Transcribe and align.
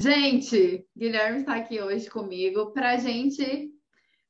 Gente, 0.00 0.86
Guilherme 0.96 1.40
está 1.40 1.56
aqui 1.56 1.82
hoje 1.82 2.08
comigo 2.08 2.70
para 2.70 2.98
gente 2.98 3.68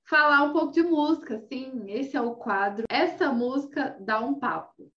falar 0.02 0.44
um 0.44 0.52
pouco 0.54 0.72
de 0.72 0.82
música. 0.82 1.38
Sim, 1.40 1.84
esse 1.88 2.16
é 2.16 2.22
o 2.22 2.36
quadro. 2.36 2.86
Essa 2.88 3.30
música 3.34 3.94
dá 4.00 4.18
um 4.18 4.38
papo. 4.38 4.90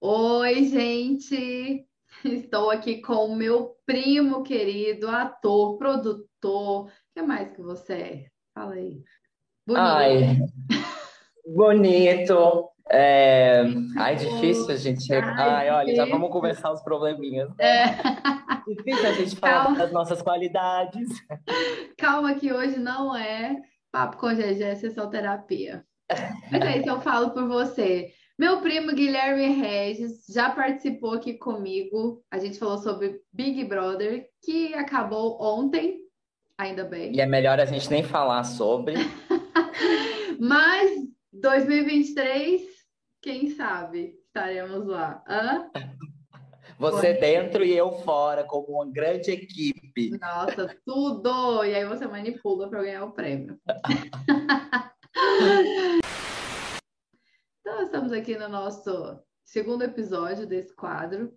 Oi, 0.00 0.64
gente! 0.66 1.84
Estou 2.24 2.70
aqui 2.70 3.00
com 3.00 3.26
o 3.26 3.34
meu 3.34 3.76
primo 3.84 4.44
querido, 4.44 5.08
ator, 5.08 5.76
produtor. 5.78 6.86
O 6.86 6.90
que 7.12 7.22
mais 7.22 7.50
que 7.50 7.60
você 7.60 7.92
é? 7.92 8.26
Fala 8.54 8.74
aí. 8.74 9.02
Bonito. 9.66 9.80
Ai, 9.80 10.38
bonito. 11.44 12.70
É... 12.90 13.64
Ai, 13.96 14.16
difícil 14.16 14.70
a 14.70 14.76
gente. 14.76 15.12
Ai, 15.12 15.20
Ai 15.22 15.70
olha, 15.70 15.94
já 15.94 16.04
vamos 16.06 16.30
começar 16.30 16.72
os 16.72 16.82
probleminhas. 16.82 17.50
É. 17.58 17.86
Difícil 18.66 19.08
a 19.08 19.12
gente 19.12 19.36
falar 19.36 19.64
Calma. 19.64 19.78
das 19.78 19.92
nossas 19.92 20.22
qualidades. 20.22 21.08
Calma, 21.96 22.34
que 22.34 22.52
hoje 22.52 22.78
não 22.78 23.16
é 23.16 23.56
papo 23.90 24.16
com 24.16 24.28
GG, 24.28 24.62
é 24.62 24.74
sessão 24.74 25.10
terapia. 25.10 25.84
Mas 26.50 26.62
é 26.62 26.78
isso, 26.78 26.88
eu 26.88 27.00
falo 27.00 27.30
por 27.30 27.46
você. 27.46 28.12
Meu 28.38 28.60
primo 28.60 28.94
Guilherme 28.94 29.48
Regis 29.48 30.24
já 30.28 30.50
participou 30.50 31.14
aqui 31.14 31.34
comigo. 31.34 32.22
A 32.30 32.38
gente 32.38 32.58
falou 32.58 32.78
sobre 32.78 33.20
Big 33.32 33.64
Brother, 33.64 34.26
que 34.42 34.72
acabou 34.74 35.42
ontem, 35.42 35.98
ainda 36.56 36.84
bem. 36.84 37.14
E 37.14 37.20
é 37.20 37.26
melhor 37.26 37.58
a 37.58 37.64
gente 37.64 37.90
nem 37.90 38.02
falar 38.02 38.44
sobre. 38.44 38.94
Mas 40.38 40.92
2023, 41.32 42.62
quem 43.20 43.50
sabe 43.50 44.18
estaremos 44.26 44.86
lá. 44.86 45.22
Hã? 45.26 45.70
Você 46.78 47.14
dentro 47.14 47.64
e 47.64 47.76
eu 47.76 47.90
fora, 47.90 48.44
como 48.44 48.68
uma 48.68 48.86
grande 48.86 49.32
equipe. 49.32 50.16
Nossa, 50.18 50.76
tudo! 50.84 51.64
E 51.64 51.74
aí 51.74 51.84
você 51.84 52.06
manipula 52.06 52.68
para 52.68 52.82
ganhar 52.82 53.04
o 53.04 53.10
prêmio. 53.12 53.58
então, 57.60 57.82
estamos 57.82 58.12
aqui 58.12 58.36
no 58.38 58.48
nosso 58.48 59.18
segundo 59.44 59.82
episódio 59.82 60.46
desse 60.46 60.72
quadro. 60.76 61.32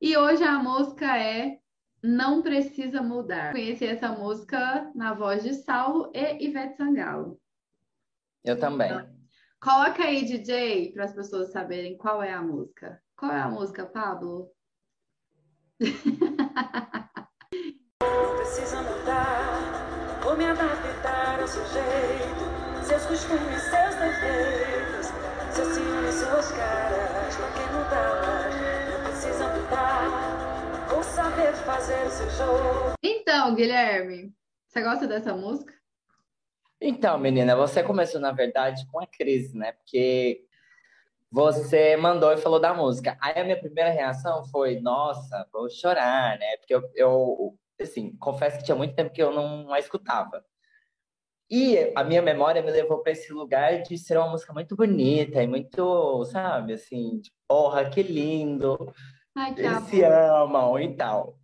E 0.00 0.16
hoje 0.16 0.42
a 0.44 0.58
música 0.58 1.18
é 1.18 1.58
Não 2.02 2.40
Precisa 2.40 3.02
Mudar. 3.02 3.52
Conheci 3.52 3.84
essa 3.84 4.08
música 4.08 4.90
na 4.94 5.12
voz 5.12 5.42
de 5.42 5.52
Saulo 5.52 6.10
e 6.14 6.46
Ivete 6.46 6.78
Sangalo. 6.78 7.38
Eu 8.42 8.58
também. 8.58 9.17
Coloca 9.60 10.04
aí, 10.04 10.24
DJ, 10.24 10.92
para 10.92 11.04
as 11.04 11.12
pessoas 11.12 11.50
saberem 11.50 11.96
qual 11.96 12.22
é 12.22 12.32
a 12.32 12.40
música. 12.40 13.02
Qual 13.16 13.32
é 13.32 13.40
a 13.40 13.48
música, 13.48 13.84
Pablo? 13.84 14.52
Precisa 18.36 18.80
mudar, 18.82 20.22
ou 20.24 20.36
me 20.36 20.44
adaptar 20.44 21.40
ao 21.40 21.48
seu 21.48 21.64
jeito, 21.66 22.84
seus 22.86 23.04
costumes, 23.06 23.60
seus 23.62 23.96
defeitos, 23.96 25.08
seus 25.52 25.74
ciúmes, 25.74 26.14
suas 26.14 26.52
caras, 26.52 27.36
pra 27.36 27.50
que 27.50 27.60
mudar? 27.72 28.50
Não 28.92 29.02
precisa 29.10 29.48
mudar, 29.48 30.94
ou 30.94 31.02
saber 31.02 31.52
fazer 31.64 32.06
o 32.06 32.10
seu 32.10 32.30
jogo. 32.30 32.92
Então, 33.02 33.56
Guilherme, 33.56 34.32
você 34.68 34.82
gosta 34.82 35.08
dessa 35.08 35.34
música? 35.34 35.77
Então, 36.80 37.18
menina, 37.18 37.56
você 37.56 37.82
começou, 37.82 38.20
na 38.20 38.30
verdade, 38.32 38.86
com 38.86 39.00
a 39.00 39.06
crise, 39.06 39.56
né? 39.56 39.72
Porque 39.72 40.44
você 41.30 41.96
mandou 41.96 42.32
e 42.32 42.36
falou 42.36 42.60
da 42.60 42.72
música. 42.72 43.16
Aí 43.20 43.38
a 43.40 43.44
minha 43.44 43.58
primeira 43.58 43.90
reação 43.90 44.44
foi, 44.44 44.80
nossa, 44.80 45.46
vou 45.52 45.68
chorar, 45.68 46.38
né? 46.38 46.56
Porque 46.58 46.74
eu, 46.74 46.90
eu 46.94 47.58
assim, 47.80 48.16
confesso 48.16 48.58
que 48.58 48.64
tinha 48.64 48.76
muito 48.76 48.94
tempo 48.94 49.12
que 49.12 49.22
eu 49.22 49.32
não 49.32 49.72
a 49.72 49.78
escutava. 49.78 50.44
E 51.50 51.92
a 51.96 52.04
minha 52.04 52.20
memória 52.20 52.62
me 52.62 52.70
levou 52.70 52.98
para 53.02 53.12
esse 53.12 53.32
lugar 53.32 53.82
de 53.82 53.96
ser 53.96 54.18
uma 54.18 54.30
música 54.30 54.52
muito 54.52 54.76
bonita 54.76 55.42
e 55.42 55.46
muito, 55.46 56.24
sabe, 56.26 56.74
assim, 56.74 57.20
de, 57.20 57.32
porra, 57.48 57.88
que 57.88 58.02
lindo. 58.02 58.92
Ai, 59.34 59.54
que 59.54 59.62
Eles 59.62 59.84
se 59.84 60.04
amam 60.04 60.78
e 60.78 60.94
tal. 60.94 61.37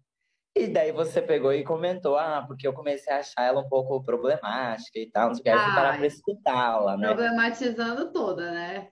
E 0.56 0.68
daí 0.68 0.92
você 0.92 1.20
pegou 1.20 1.52
e 1.52 1.64
comentou, 1.64 2.16
ah, 2.16 2.44
porque 2.46 2.66
eu 2.66 2.72
comecei 2.72 3.12
a 3.12 3.18
achar 3.18 3.42
ela 3.42 3.60
um 3.60 3.68
pouco 3.68 4.00
problemática 4.04 4.98
e 4.98 5.10
tal, 5.10 5.28
não 5.28 5.34
sei 5.34 5.40
o 5.40 5.44
que, 5.44 5.50
aí 5.50 5.58
fui 5.58 5.74
parar 5.74 5.96
pra 5.96 6.06
escutá-la, 6.06 6.96
né? 6.96 7.08
Problematizando 7.08 8.12
toda, 8.12 8.52
né? 8.52 8.88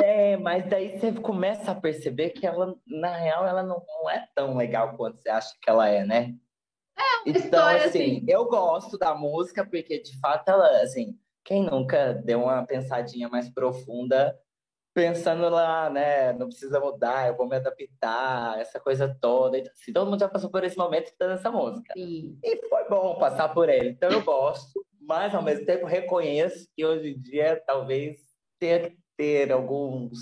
É, 0.00 0.36
mas 0.38 0.68
daí 0.68 0.98
você 0.98 1.12
começa 1.12 1.72
a 1.72 1.74
perceber 1.74 2.30
que 2.30 2.46
ela, 2.46 2.74
na 2.86 3.14
real, 3.16 3.46
ela 3.46 3.62
não, 3.62 3.82
não 3.86 4.10
é 4.10 4.26
tão 4.34 4.56
legal 4.56 4.96
quanto 4.96 5.20
você 5.20 5.28
acha 5.28 5.54
que 5.60 5.68
ela 5.68 5.88
é, 5.88 6.04
né? 6.04 6.34
É 6.98 7.02
uma 7.02 7.22
então, 7.26 7.42
história 7.42 7.84
assim, 7.84 8.16
assim. 8.16 8.26
Eu 8.28 8.46
gosto 8.46 8.96
da 8.96 9.14
música 9.14 9.64
porque, 9.64 10.00
de 10.00 10.18
fato, 10.20 10.48
ela, 10.48 10.82
assim, 10.82 11.18
quem 11.44 11.64
nunca 11.64 12.14
deu 12.14 12.44
uma 12.44 12.64
pensadinha 12.64 13.28
mais 13.28 13.50
profunda 13.50 14.34
pensando 14.94 15.48
lá, 15.48 15.88
né? 15.88 16.32
Não 16.32 16.48
precisa 16.48 16.78
mudar, 16.78 17.28
eu 17.28 17.36
vou 17.36 17.48
me 17.48 17.56
adaptar, 17.56 18.60
essa 18.60 18.78
coisa 18.78 19.16
toda. 19.20 19.58
Então, 19.58 19.72
assim, 19.72 19.92
todo 19.92 20.10
mundo 20.10 20.20
já 20.20 20.28
passou 20.28 20.50
por 20.50 20.64
esse 20.64 20.76
momento 20.76 21.06
escutando 21.06 21.32
essa 21.32 21.50
música. 21.50 21.92
Sim. 21.94 22.38
E 22.42 22.68
foi 22.68 22.88
bom 22.88 23.18
passar 23.18 23.48
por 23.50 23.68
ele. 23.68 23.90
Então 23.90 24.10
eu 24.10 24.22
gosto, 24.22 24.84
mas 25.00 25.34
ao 25.34 25.42
mesmo 25.42 25.64
tempo 25.64 25.86
reconheço 25.86 26.68
que 26.76 26.84
hoje 26.84 27.10
em 27.10 27.20
dia 27.20 27.62
talvez 27.66 28.18
tenha 28.58 28.90
que 28.90 28.96
ter 29.16 29.50
alguns. 29.50 30.18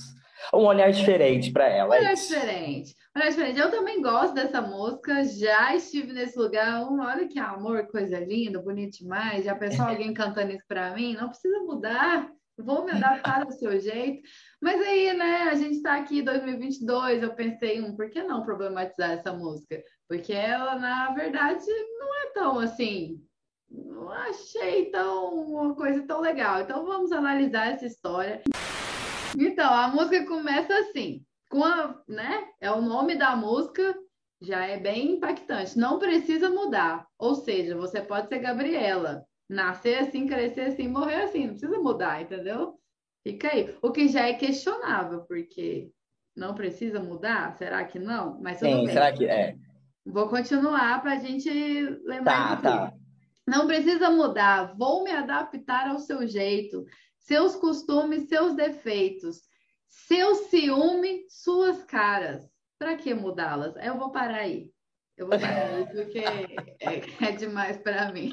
Um 0.55 0.65
olhar 0.65 0.91
diferente 0.91 1.53
para 1.53 1.69
ela. 1.69 1.95
Um 1.95 1.99
olhar 1.99 2.15
diferente. 2.15 2.95
Um 3.15 3.21
olhar 3.21 3.29
diferente. 3.29 3.59
Eu 3.59 3.71
também 3.71 4.01
gosto 4.01 4.35
dessa 4.35 4.63
música, 4.63 5.23
já 5.25 5.75
estive 5.75 6.13
nesse 6.13 6.39
lugar. 6.39 6.83
olha 6.83 7.29
que 7.29 7.39
amor, 7.39 7.87
coisa 7.89 8.19
linda, 8.19 8.63
bonito 8.63 8.99
demais. 8.99 9.45
Já 9.45 9.55
pensou 9.55 9.85
alguém 9.87 10.15
cantando 10.15 10.53
isso 10.53 10.65
para 10.67 10.95
mim? 10.95 11.15
Não 11.15 11.29
precisa 11.29 11.59
mudar 11.61 12.31
vou 12.59 12.85
me 12.85 12.93
adaptar 12.93 13.45
do 13.45 13.53
seu 13.53 13.79
jeito. 13.81 14.23
Mas 14.61 14.81
aí, 14.81 15.13
né, 15.15 15.43
a 15.51 15.55
gente 15.55 15.77
está 15.77 15.97
aqui 15.97 16.21
em 16.21 16.25
2022, 16.25 17.23
eu 17.23 17.35
pensei, 17.35 17.81
um, 17.81 17.97
por 17.97 18.11
que 18.11 18.23
não 18.23 18.45
problematizar 18.45 19.13
essa 19.13 19.33
música? 19.33 19.83
Porque 20.09 20.33
ela, 20.33 20.77
na 20.77 21.13
verdade, 21.13 21.67
não 21.99 22.15
é 22.23 22.33
tão 22.33 22.59
assim, 22.59 23.23
não 23.71 24.11
achei 24.11 24.91
tão 24.91 25.35
uma 25.35 25.75
coisa 25.75 26.03
tão 26.07 26.21
legal. 26.21 26.61
Então 26.61 26.85
vamos 26.85 27.13
analisar 27.13 27.69
essa 27.69 27.87
história. 27.87 28.43
Então, 29.39 29.73
a 29.73 29.89
música 29.89 30.27
começa 30.27 30.77
assim, 30.77 31.25
com 31.49 31.65
a, 31.65 32.01
né, 32.09 32.49
é 32.61 32.71
o 32.71 32.83
nome 32.83 33.17
da 33.17 33.37
música, 33.37 33.95
já 34.41 34.65
é 34.65 34.79
bem 34.79 35.13
impactante. 35.13 35.79
Não 35.79 35.99
precisa 35.99 36.51
mudar. 36.51 37.07
Ou 37.19 37.35
seja, 37.35 37.77
você 37.77 38.01
pode 38.01 38.29
ser 38.29 38.39
Gabriela, 38.39 39.25
nascer 39.51 39.99
assim, 39.99 40.29
crescer 40.29 40.69
assim, 40.69 40.87
morrer 40.87 41.23
assim, 41.23 41.47
não 41.47 41.51
precisa 41.55 41.79
mudar, 41.81 42.23
entendeu? 42.23 42.79
Fica 43.25 43.53
aí. 43.53 43.77
O 43.83 43.91
que 43.91 44.09
já 44.09 44.29
é 44.29 44.35
questionável, 44.35 45.23
porque 45.23 45.91
não 46.37 46.55
precisa 46.55 47.01
mudar? 47.01 47.53
Será 47.57 47.85
que 47.85 47.99
não? 47.99 48.41
Mas 48.41 48.59
Sim, 48.59 48.87
bem. 48.87 48.95
será 48.95 49.13
que 49.13 49.27
é? 49.27 49.57
Vou 50.07 50.29
continuar 50.29 51.03
para 51.03 51.15
a 51.15 51.19
gente 51.19 51.51
lembrar. 52.05 52.63
Tá, 52.63 52.89
tá. 52.89 52.95
Não 53.47 53.67
precisa 53.67 54.09
mudar, 54.09 54.77
vou 54.77 55.03
me 55.03 55.11
adaptar 55.11 55.89
ao 55.89 55.99
seu 55.99 56.25
jeito, 56.27 56.85
seus 57.19 57.57
costumes, 57.57 58.29
seus 58.29 58.55
defeitos, 58.55 59.41
seu 59.89 60.37
ciúme, 60.37 61.25
suas 61.29 61.83
caras. 61.83 62.49
Para 62.79 62.97
que 62.97 63.13
mudá-las? 63.13 63.75
Eu 63.85 63.99
vou 63.99 64.13
parar 64.13 64.43
aí. 64.43 64.71
Eu 65.17 65.27
vou 65.27 65.39
parar 65.39 65.75
aí 65.75 65.87
porque 65.87 66.19
é, 66.81 67.27
é 67.29 67.33
demais 67.33 67.77
para 67.79 68.13
mim. 68.13 68.33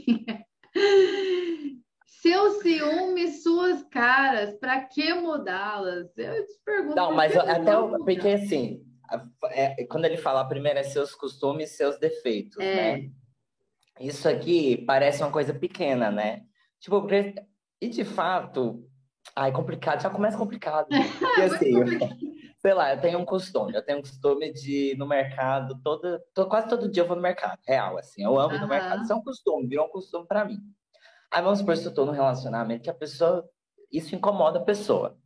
Seu 2.06 2.52
ciúme, 2.62 3.32
suas 3.32 3.84
caras, 3.84 4.54
para 4.56 4.82
que 4.82 5.14
mudá-las? 5.14 6.18
Eu 6.18 6.46
te 6.46 6.54
pergunto. 6.66 6.96
Não, 6.96 7.14
mas 7.14 7.36
até 7.36 7.78
o, 7.78 8.04
porque 8.04 8.28
assim, 8.30 8.84
é, 9.52 9.86
quando 9.86 10.06
ele 10.06 10.18
fala 10.18 10.48
primeiro 10.48 10.80
é 10.80 10.84
seus 10.84 11.14
costumes, 11.14 11.78
seus 11.78 11.98
defeitos, 12.00 12.58
é. 12.60 12.76
né? 12.76 13.10
Isso 14.00 14.28
aqui 14.28 14.84
parece 14.86 15.24
uma 15.24 15.32
coisa 15.32 15.54
pequena, 15.54 16.12
né? 16.12 16.44
Tipo, 16.80 17.08
e 17.82 17.90
de 17.90 18.04
fato, 18.04 18.88
ai, 19.36 19.52
complicado, 19.52 20.02
já 20.02 20.10
começa 20.10 20.38
complicado. 20.38 20.88
Porque 21.20 21.42
assim, 21.42 22.27
sei 22.68 22.74
lá, 22.74 22.94
eu 22.94 23.00
tenho 23.00 23.18
um 23.18 23.24
costume, 23.24 23.74
eu 23.74 23.82
tenho 23.82 24.00
um 24.00 24.02
costume 24.02 24.52
de 24.52 24.92
ir 24.92 24.98
no 24.98 25.08
mercado 25.08 25.80
todo, 25.82 26.22
quase 26.50 26.68
todo 26.68 26.92
dia 26.92 27.02
eu 27.02 27.08
vou 27.08 27.16
no 27.16 27.22
mercado, 27.22 27.58
real, 27.66 27.98
assim, 27.98 28.22
eu 28.22 28.38
amo 28.38 28.56
ir 28.56 28.60
no 28.60 28.68
mercado, 28.68 29.04
isso 29.04 29.14
é 29.14 29.16
um 29.16 29.24
costume, 29.24 29.70
virou 29.70 29.86
um 29.86 29.90
costume 29.90 30.28
para 30.28 30.44
mim. 30.44 30.60
Aí 31.32 31.42
vamos 31.42 31.60
supor, 31.60 31.78
se 31.78 31.86
eu 31.86 31.94
tô 31.94 32.06
num 32.06 32.12
relacionamento 32.12 32.84
que 32.84 32.90
a 32.90 32.94
pessoa, 32.94 33.50
isso 33.90 34.14
incomoda 34.14 34.60
a 34.60 34.66
pessoa. 34.66 35.18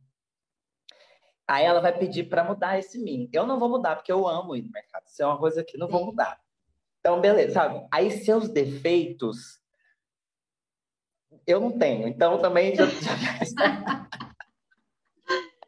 Aí 1.48 1.64
ela 1.64 1.80
vai 1.80 1.98
pedir 1.98 2.28
para 2.28 2.44
mudar 2.44 2.78
esse 2.78 2.96
mim. 3.02 3.28
Eu 3.32 3.44
não 3.44 3.58
vou 3.58 3.68
mudar, 3.68 3.96
porque 3.96 4.12
eu 4.12 4.28
amo 4.28 4.54
ir 4.54 4.62
no 4.62 4.70
mercado. 4.70 5.02
Isso 5.06 5.20
é 5.20 5.26
uma 5.26 5.36
coisa 5.36 5.64
que 5.64 5.76
não 5.76 5.88
vou 5.88 6.06
mudar. 6.06 6.40
Então, 7.00 7.20
beleza, 7.20 7.54
sabe? 7.54 7.84
Aí 7.90 8.08
seus 8.12 8.48
defeitos 8.48 9.60
eu 11.44 11.60
não 11.60 11.76
tenho. 11.76 12.06
Então 12.06 12.38
também 12.38 12.76
já... 12.76 12.84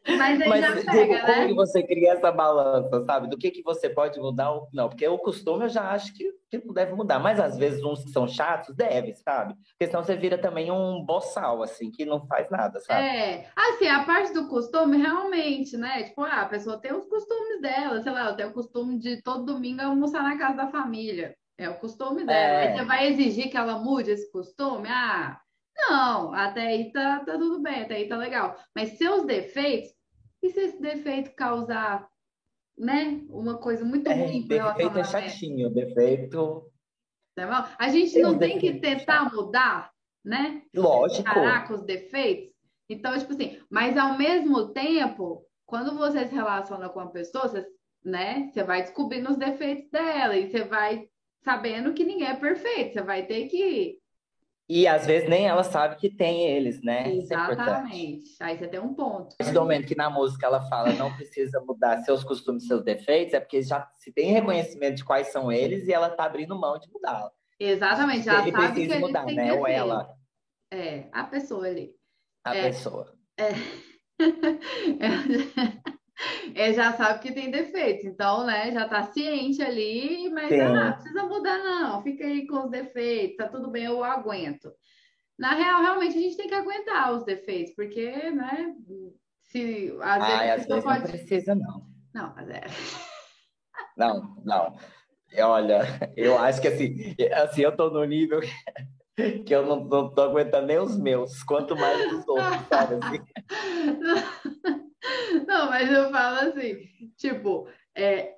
Mas 0.07 0.39
aí 0.41 0.47
Mas 0.47 0.61
já 0.61 0.91
pega, 0.91 1.21
como 1.21 1.27
né? 1.39 1.47
que 1.47 1.53
você 1.53 1.83
cria 1.83 2.13
essa 2.13 2.31
balança, 2.31 3.03
sabe? 3.05 3.27
Do 3.27 3.37
que 3.37 3.49
que 3.51 3.63
você 3.63 3.89
pode 3.89 4.19
mudar 4.19 4.51
ou 4.51 4.67
não? 4.71 4.87
Porque 4.87 5.07
o 5.07 5.17
costume 5.17 5.65
eu 5.65 5.69
já 5.69 5.89
acho 5.91 6.13
que, 6.13 6.31
que 6.49 6.63
não 6.63 6.73
deve 6.73 6.93
mudar. 6.93 7.19
Mas 7.19 7.39
às 7.39 7.57
vezes 7.57 7.83
uns 7.83 8.03
que 8.03 8.11
são 8.11 8.27
chatos, 8.27 8.75
deve, 8.75 9.15
sabe? 9.15 9.55
Porque 9.55 9.87
senão 9.87 10.03
você 10.03 10.15
vira 10.15 10.37
também 10.37 10.71
um 10.71 11.03
boçal, 11.03 11.63
assim, 11.63 11.89
que 11.89 12.05
não 12.05 12.25
faz 12.27 12.49
nada, 12.51 12.79
sabe? 12.81 13.03
É, 13.03 13.49
assim, 13.55 13.87
a 13.87 14.03
parte 14.05 14.33
do 14.33 14.47
costume, 14.47 14.97
realmente, 14.97 15.75
né? 15.77 16.03
Tipo, 16.03 16.21
ah, 16.23 16.41
a 16.41 16.45
pessoa 16.45 16.79
tem 16.79 16.93
os 16.93 17.05
costumes 17.07 17.61
dela, 17.61 18.01
sei 18.01 18.11
lá, 18.11 18.29
eu 18.29 18.35
tenho 18.35 18.49
o 18.49 18.53
costume 18.53 18.99
de 18.99 19.21
todo 19.23 19.45
domingo 19.45 19.81
almoçar 19.81 20.21
na 20.23 20.37
casa 20.37 20.55
da 20.57 20.67
família. 20.67 21.35
É 21.57 21.69
o 21.69 21.79
costume 21.79 22.25
dela. 22.25 22.59
Aí 22.59 22.67
É, 22.67 22.77
você 22.77 22.85
vai 22.85 23.07
exigir 23.07 23.49
que 23.49 23.57
ela 23.57 23.79
mude 23.79 24.11
esse 24.11 24.29
costume? 24.31 24.87
Ah, 24.89 25.39
não, 25.77 26.33
até 26.33 26.67
aí 26.67 26.91
tá, 26.91 27.19
tá 27.25 27.33
tudo 27.33 27.61
bem, 27.61 27.83
até 27.83 27.95
aí 27.95 28.07
tá 28.07 28.17
legal. 28.17 28.55
Mas 28.75 28.97
seus 28.97 29.25
defeitos, 29.25 29.89
e 30.45 30.51
se 30.51 30.59
esse 30.59 30.81
defeito 30.81 31.35
causar, 31.35 32.07
né, 32.77 33.21
uma 33.29 33.57
coisa 33.57 33.83
muito 33.83 34.07
é, 34.07 34.13
ruim 34.13 34.47
pro 34.47 34.49
defeito 34.49 34.79
é 34.79 34.83
relacionamento? 34.83 35.31
chatinho, 35.31 35.69
defeito. 35.69 36.71
Tá 37.35 37.47
bom? 37.47 37.75
A 37.77 37.89
gente 37.89 38.17
não 38.19 38.37
tem 38.37 38.59
que 38.59 38.79
tentar 38.79 39.33
mudar, 39.33 39.91
né? 40.23 40.61
Lógico. 40.73 41.23
parar 41.23 41.67
com 41.67 41.73
os 41.73 41.83
defeitos. 41.83 42.53
Então, 42.89 43.17
tipo 43.17 43.33
assim, 43.33 43.59
mas 43.69 43.97
ao 43.97 44.17
mesmo 44.17 44.69
tempo, 44.69 45.45
quando 45.65 45.97
você 45.97 46.27
se 46.27 46.33
relaciona 46.33 46.87
com 46.89 46.99
uma 46.99 47.11
pessoa, 47.11 47.47
você, 47.47 47.65
né, 48.03 48.49
você 48.53 48.63
vai 48.63 48.83
descobrindo 48.83 49.31
os 49.31 49.37
defeitos 49.37 49.89
dela 49.89 50.37
e 50.37 50.49
você 50.49 50.63
vai 50.63 51.09
sabendo 51.43 51.93
que 51.93 52.05
ninguém 52.05 52.27
é 52.27 52.35
perfeito. 52.35 52.93
Você 52.93 53.01
vai 53.01 53.25
ter 53.25 53.47
que. 53.47 53.99
E 54.67 54.87
às 54.87 55.05
vezes 55.05 55.29
nem 55.29 55.45
ela 55.47 55.63
sabe 55.63 55.95
que 55.97 56.09
tem 56.09 56.47
eles, 56.47 56.81
né? 56.81 57.07
É. 57.07 57.15
Exatamente. 57.17 58.31
Aí 58.39 58.57
você 58.57 58.67
tem 58.67 58.79
um 58.79 58.95
ponto. 58.95 59.35
Do 59.37 59.59
momento 59.61 59.85
que 59.87 59.95
na 59.95 60.09
música 60.09 60.47
ela 60.47 60.59
fala 60.67 60.91
não 60.93 61.15
precisa 61.15 61.61
mudar 61.61 61.99
seus 61.99 62.23
costumes, 62.23 62.65
seus 62.65 62.83
defeitos, 62.83 63.35
é 63.35 63.39
porque 63.39 63.61
já 63.61 63.87
se 63.95 64.11
tem 64.11 64.31
reconhecimento 64.31 64.95
de 64.95 65.05
quais 65.05 65.27
são 65.31 65.51
eles 65.51 65.87
e 65.87 65.93
ela 65.93 66.09
tá 66.09 66.23
abrindo 66.25 66.59
mão 66.59 66.79
de 66.79 66.91
mudar. 66.91 67.29
Exatamente, 67.59 68.23
já 68.25 68.41
Ele 68.41 68.51
sabe 68.51 68.65
que 68.65 68.71
precisa 68.73 68.95
ele 68.95 69.05
mudar, 69.05 69.25
tem 69.25 69.35
né? 69.35 69.53
Ou 69.53 69.67
ela, 69.67 70.09
É, 70.73 71.07
a 71.11 71.23
pessoa 71.25 71.67
ali. 71.67 71.91
a 72.43 72.55
É. 72.55 72.63
pessoa. 72.63 73.13
Ele 76.55 76.73
já 76.73 76.93
sabe 76.93 77.19
que 77.19 77.33
tem 77.33 77.51
defeitos, 77.51 78.05
então, 78.05 78.45
né, 78.45 78.71
já 78.71 78.87
tá 78.87 79.03
ciente 79.03 79.61
ali, 79.61 80.29
mas 80.29 80.49
Sim. 80.49 80.61
ah, 80.61 80.69
não 80.73 80.93
precisa 80.93 81.23
mudar, 81.23 81.57
não, 81.57 82.01
fica 82.03 82.25
aí 82.25 82.47
com 82.47 82.65
os 82.65 82.71
defeitos, 82.71 83.37
tá 83.37 83.47
tudo 83.47 83.69
bem, 83.69 83.85
eu 83.85 84.03
aguento. 84.03 84.71
Na 85.37 85.53
real, 85.53 85.81
realmente 85.81 86.17
a 86.17 86.21
gente 86.21 86.37
tem 86.37 86.47
que 86.47 86.53
aguentar 86.53 87.13
os 87.13 87.25
defeitos, 87.25 87.73
porque, 87.75 88.09
né, 88.31 88.73
se 89.41 89.93
às 90.01 90.25
vezes 90.25 90.39
Ai, 90.39 90.49
às 90.51 90.65
vezes 90.65 90.69
não 90.69 90.81
pode. 90.81 91.11
precisa, 91.11 91.55
não. 91.55 91.85
Não, 92.13 92.33
mas 92.35 92.49
é. 92.49 92.61
Não, 93.97 94.35
não. 94.43 94.75
Olha, 95.37 95.81
eu 96.17 96.37
acho 96.37 96.61
que 96.61 96.67
assim, 96.67 97.15
assim, 97.33 97.61
eu 97.61 97.75
tô 97.75 97.89
no 97.89 98.03
nível 98.03 98.41
que 99.45 99.55
eu 99.55 99.65
não, 99.65 99.85
não 99.85 100.13
tô 100.13 100.21
aguentando 100.23 100.67
nem 100.67 100.77
os 100.77 100.97
meus, 100.97 101.41
quanto 101.43 101.75
mais 101.75 102.11
os 102.11 102.27
outros, 102.27 102.67
sabe? 102.67 102.95
Assim, 102.95 103.21
Não, 105.47 105.69
mas 105.69 105.91
eu 105.91 106.09
falo 106.11 106.49
assim, 106.49 106.77
tipo, 107.17 107.67
é, 107.95 108.33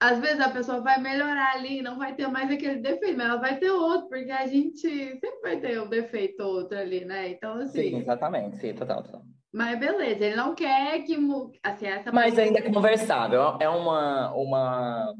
às 0.00 0.18
vezes 0.18 0.40
a 0.40 0.50
pessoa 0.50 0.80
vai 0.80 1.00
melhorar 1.00 1.54
ali, 1.54 1.80
não 1.80 1.96
vai 1.98 2.14
ter 2.14 2.26
mais 2.28 2.50
aquele 2.50 2.80
defeito, 2.80 3.16
mas 3.16 3.26
ela 3.28 3.40
vai 3.40 3.56
ter 3.58 3.70
outro, 3.70 4.08
porque 4.08 4.30
a 4.30 4.46
gente 4.46 4.80
sempre 4.80 5.40
vai 5.42 5.60
ter 5.60 5.80
um 5.80 5.88
defeito 5.88 6.42
ou 6.42 6.54
outro 6.56 6.76
ali, 6.76 7.04
né? 7.04 7.28
Então, 7.28 7.56
sim, 7.68 7.78
assim, 7.80 7.96
exatamente, 7.98 8.56
sim, 8.56 8.74
total, 8.74 9.02
total. 9.02 9.22
mas 9.52 9.78
beleza, 9.78 10.24
ele 10.24 10.36
não 10.36 10.54
quer 10.54 11.02
que, 11.04 11.16
assim, 11.62 11.86
essa 11.86 12.10
Mas 12.10 12.36
ainda 12.38 12.58
é 12.58 12.72
conversável, 12.72 13.56
é 13.60 13.68
uma, 13.68 14.32
uma, 14.34 15.14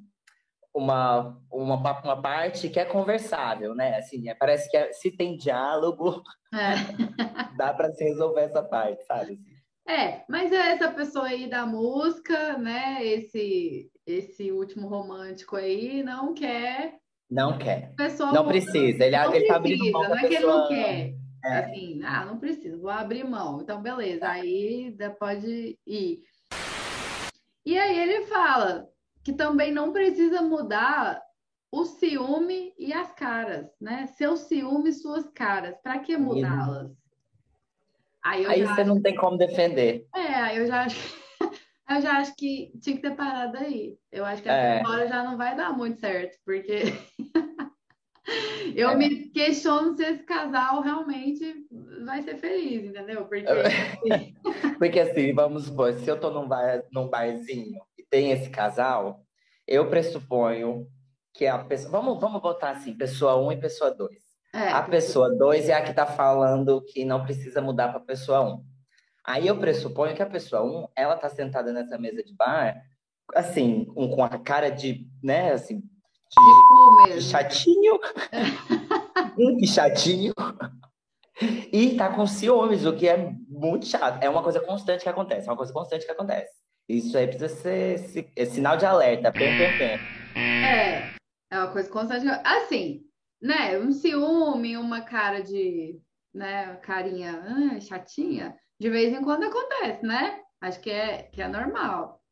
uma, 0.74 1.38
uma, 1.52 2.00
uma 2.02 2.20
parte 2.20 2.68
que 2.68 2.80
é 2.80 2.84
conversável, 2.84 3.74
né? 3.74 3.96
Assim, 3.98 4.28
é- 4.28 4.34
parece 4.34 4.68
que 4.70 4.76
é- 4.76 4.92
se 4.92 5.10
tem 5.16 5.36
diálogo, 5.36 6.22
É. 6.52 6.74
dá 7.56 7.72
para 7.72 7.92
se 7.92 8.02
resolver 8.04 8.40
essa 8.42 8.62
parte, 8.62 9.04
sabe? 9.04 9.38
É, 9.86 10.24
mas 10.28 10.52
é 10.52 10.72
essa 10.72 10.90
pessoa 10.90 11.26
aí 11.26 11.48
da 11.50 11.66
música, 11.66 12.56
né? 12.58 13.04
Esse, 13.04 13.90
esse 14.06 14.52
último 14.52 14.86
romântico 14.88 15.56
aí 15.56 16.02
não 16.02 16.32
quer 16.34 16.98
Não 17.30 17.58
quer. 17.58 17.92
pessoa 17.96 18.32
Não 18.32 18.46
precisa. 18.46 19.04
Ele, 19.04 19.16
Não 19.16 19.34
ele 19.34 19.46
tá 19.46 19.56
abrindo 19.56 19.78
precisa, 19.78 19.98
mão 19.98 20.08
não 20.08 20.16
é 20.16 20.28
que 20.28 20.34
ele 20.34 20.46
não 20.46 20.68
quer. 20.68 21.14
É. 21.44 21.58
Assim, 21.58 22.00
ah, 22.04 22.24
não 22.24 22.38
preciso, 22.38 22.80
vou 22.80 22.90
abrir 22.90 23.24
mão. 23.24 23.60
Então, 23.60 23.82
beleza, 23.82 24.28
aí 24.28 24.94
dá- 24.96 25.10
pode 25.10 25.76
ir. 25.84 26.20
E 27.66 27.76
aí 27.78 27.98
ele 27.98 28.26
fala 28.26 28.88
que 29.24 29.32
também 29.32 29.72
não 29.72 29.92
precisa 29.92 30.40
mudar 30.42 31.20
o 31.72 31.84
ciúme 31.84 32.72
e 32.78 32.92
as 32.92 33.12
caras, 33.12 33.66
né? 33.80 34.06
Seu 34.18 34.36
ciúme 34.36 34.90
e 34.90 34.92
suas 34.92 35.28
caras. 35.30 35.76
Para 35.82 35.98
que 35.98 36.16
mudá-las? 36.16 36.92
Aí 38.24 38.46
Aí 38.46 38.66
você 38.66 38.84
não 38.84 39.00
tem 39.02 39.14
como 39.16 39.36
defender. 39.36 40.06
é, 40.14 40.34
aí 40.34 40.56
eu 40.58 40.66
já 40.66 40.84
acho, 40.84 40.96
eu 41.90 42.00
já 42.00 42.18
acho 42.18 42.34
que 42.36 42.72
tinha 42.80 42.96
que 42.96 43.02
ter 43.02 43.16
parado 43.16 43.56
aí. 43.58 43.96
Eu 44.10 44.24
acho 44.24 44.42
que 44.42 44.48
É. 44.48 44.78
essa 44.78 44.88
hora 44.88 45.08
já 45.08 45.22
não 45.24 45.36
vai 45.36 45.56
dar 45.56 45.76
muito 45.76 45.98
certo, 46.00 46.38
porque 46.44 46.82
eu 48.76 48.90
É. 48.90 48.96
me 48.96 49.28
questiono 49.30 49.96
se 49.96 50.04
esse 50.04 50.22
casal 50.22 50.80
realmente 50.82 51.66
vai 52.04 52.22
ser 52.22 52.36
feliz, 52.38 52.84
entendeu? 52.84 53.24
Porque 53.26 53.46
assim, 53.48 54.34
Porque 54.78 55.00
assim, 55.00 55.32
vamos 55.34 55.64
supor, 55.64 55.92
se 55.94 56.08
eu 56.08 56.18
tô 56.20 56.30
num, 56.30 56.46
bar, 56.48 56.82
num 56.92 57.08
barzinho 57.08 57.80
e 57.98 58.04
tem 58.04 58.30
esse 58.32 58.50
casal, 58.50 59.24
eu 59.66 59.88
pressuponho 59.88 60.86
que 61.34 61.46
a 61.46 61.58
pessoa. 61.58 61.90
Vamos, 61.90 62.20
vamos 62.20 62.40
botar 62.42 62.70
assim, 62.70 62.96
pessoa 62.96 63.36
1 63.40 63.52
e 63.52 63.56
pessoa 63.60 63.90
2. 63.90 64.31
É, 64.52 64.68
A 64.68 64.82
pessoa 64.82 65.30
2 65.30 65.68
é 65.68 65.74
a 65.74 65.82
que 65.82 65.92
tá 65.92 66.06
falando 66.06 66.82
que 66.82 67.04
não 67.04 67.22
precisa 67.24 67.60
mudar 67.60 67.88
para 67.88 68.00
pessoa 68.00 68.40
1. 68.42 68.48
Um. 68.48 68.64
Aí 69.24 69.46
eu 69.46 69.58
pressuponho 69.58 70.14
que 70.16 70.22
a 70.22 70.26
pessoa 70.26 70.62
1, 70.62 70.66
um, 70.66 70.88
ela 70.96 71.16
tá 71.16 71.28
sentada 71.28 71.72
nessa 71.72 71.96
mesa 71.98 72.22
de 72.22 72.34
bar, 72.34 72.76
assim, 73.34 73.86
um, 73.96 74.08
com 74.08 74.24
a 74.24 74.38
cara 74.38 74.68
de, 74.68 75.06
né, 75.22 75.52
assim, 75.52 75.78
de, 75.80 77.14
de 77.14 77.22
chatinho, 77.22 77.98
que 79.58 79.66
chatinho, 79.66 80.34
e 81.72 81.96
tá 81.96 82.08
com 82.10 82.26
ciúmes, 82.26 82.84
o 82.84 82.94
que 82.94 83.08
é 83.08 83.32
muito 83.48 83.86
chato. 83.86 84.22
É 84.22 84.28
uma 84.28 84.42
coisa 84.42 84.60
constante 84.60 85.02
que 85.02 85.08
acontece, 85.08 85.48
é 85.48 85.50
uma 85.50 85.56
coisa 85.56 85.72
constante 85.72 86.04
que 86.04 86.12
acontece. 86.12 86.52
Isso 86.88 87.16
aí 87.16 87.26
precisa 87.26 87.48
ser, 87.48 87.98
se- 87.98 88.28
é 88.36 88.44
sinal 88.44 88.76
de 88.76 88.84
alerta, 88.84 89.32
pem, 89.32 89.56
pem, 89.56 89.78
pem. 89.78 89.98
É, 90.64 91.10
é 91.50 91.58
uma 91.58 91.68
coisa 91.68 91.88
constante. 91.88 92.26
Assim, 92.44 93.02
né? 93.42 93.78
Um 93.78 93.92
ciúme, 93.92 94.76
uma 94.76 95.02
cara 95.02 95.42
de, 95.42 96.00
né? 96.32 96.76
Carinha 96.76 97.42
ah, 97.42 97.80
chatinha, 97.80 98.56
de 98.80 98.88
vez 98.88 99.12
em 99.12 99.22
quando 99.22 99.44
acontece, 99.44 100.06
né? 100.06 100.40
Acho 100.60 100.80
que 100.80 100.90
é, 100.90 101.24
que 101.24 101.42
é 101.42 101.48
normal. 101.48 102.22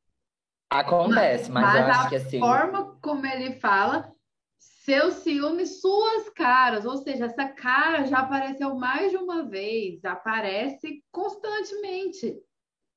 Acontece, 0.71 1.50
mas, 1.50 1.75
eu 1.75 1.83
Mas 1.83 1.97
acho 1.97 2.07
a 2.07 2.09
que 2.09 2.17
assim, 2.17 2.38
forma 2.38 2.97
como 3.02 3.26
ele 3.26 3.55
fala, 3.55 4.14
seu 4.57 5.11
ciúme, 5.11 5.67
suas 5.67 6.31
caras, 6.31 6.85
ou 6.87 6.97
seja, 6.99 7.26
essa 7.26 7.49
cara 7.49 8.05
já 8.05 8.19
apareceu 8.19 8.76
mais 8.76 9.11
de 9.11 9.17
uma 9.17 9.43
vez, 9.43 10.05
aparece 10.05 11.02
constantemente. 11.11 12.38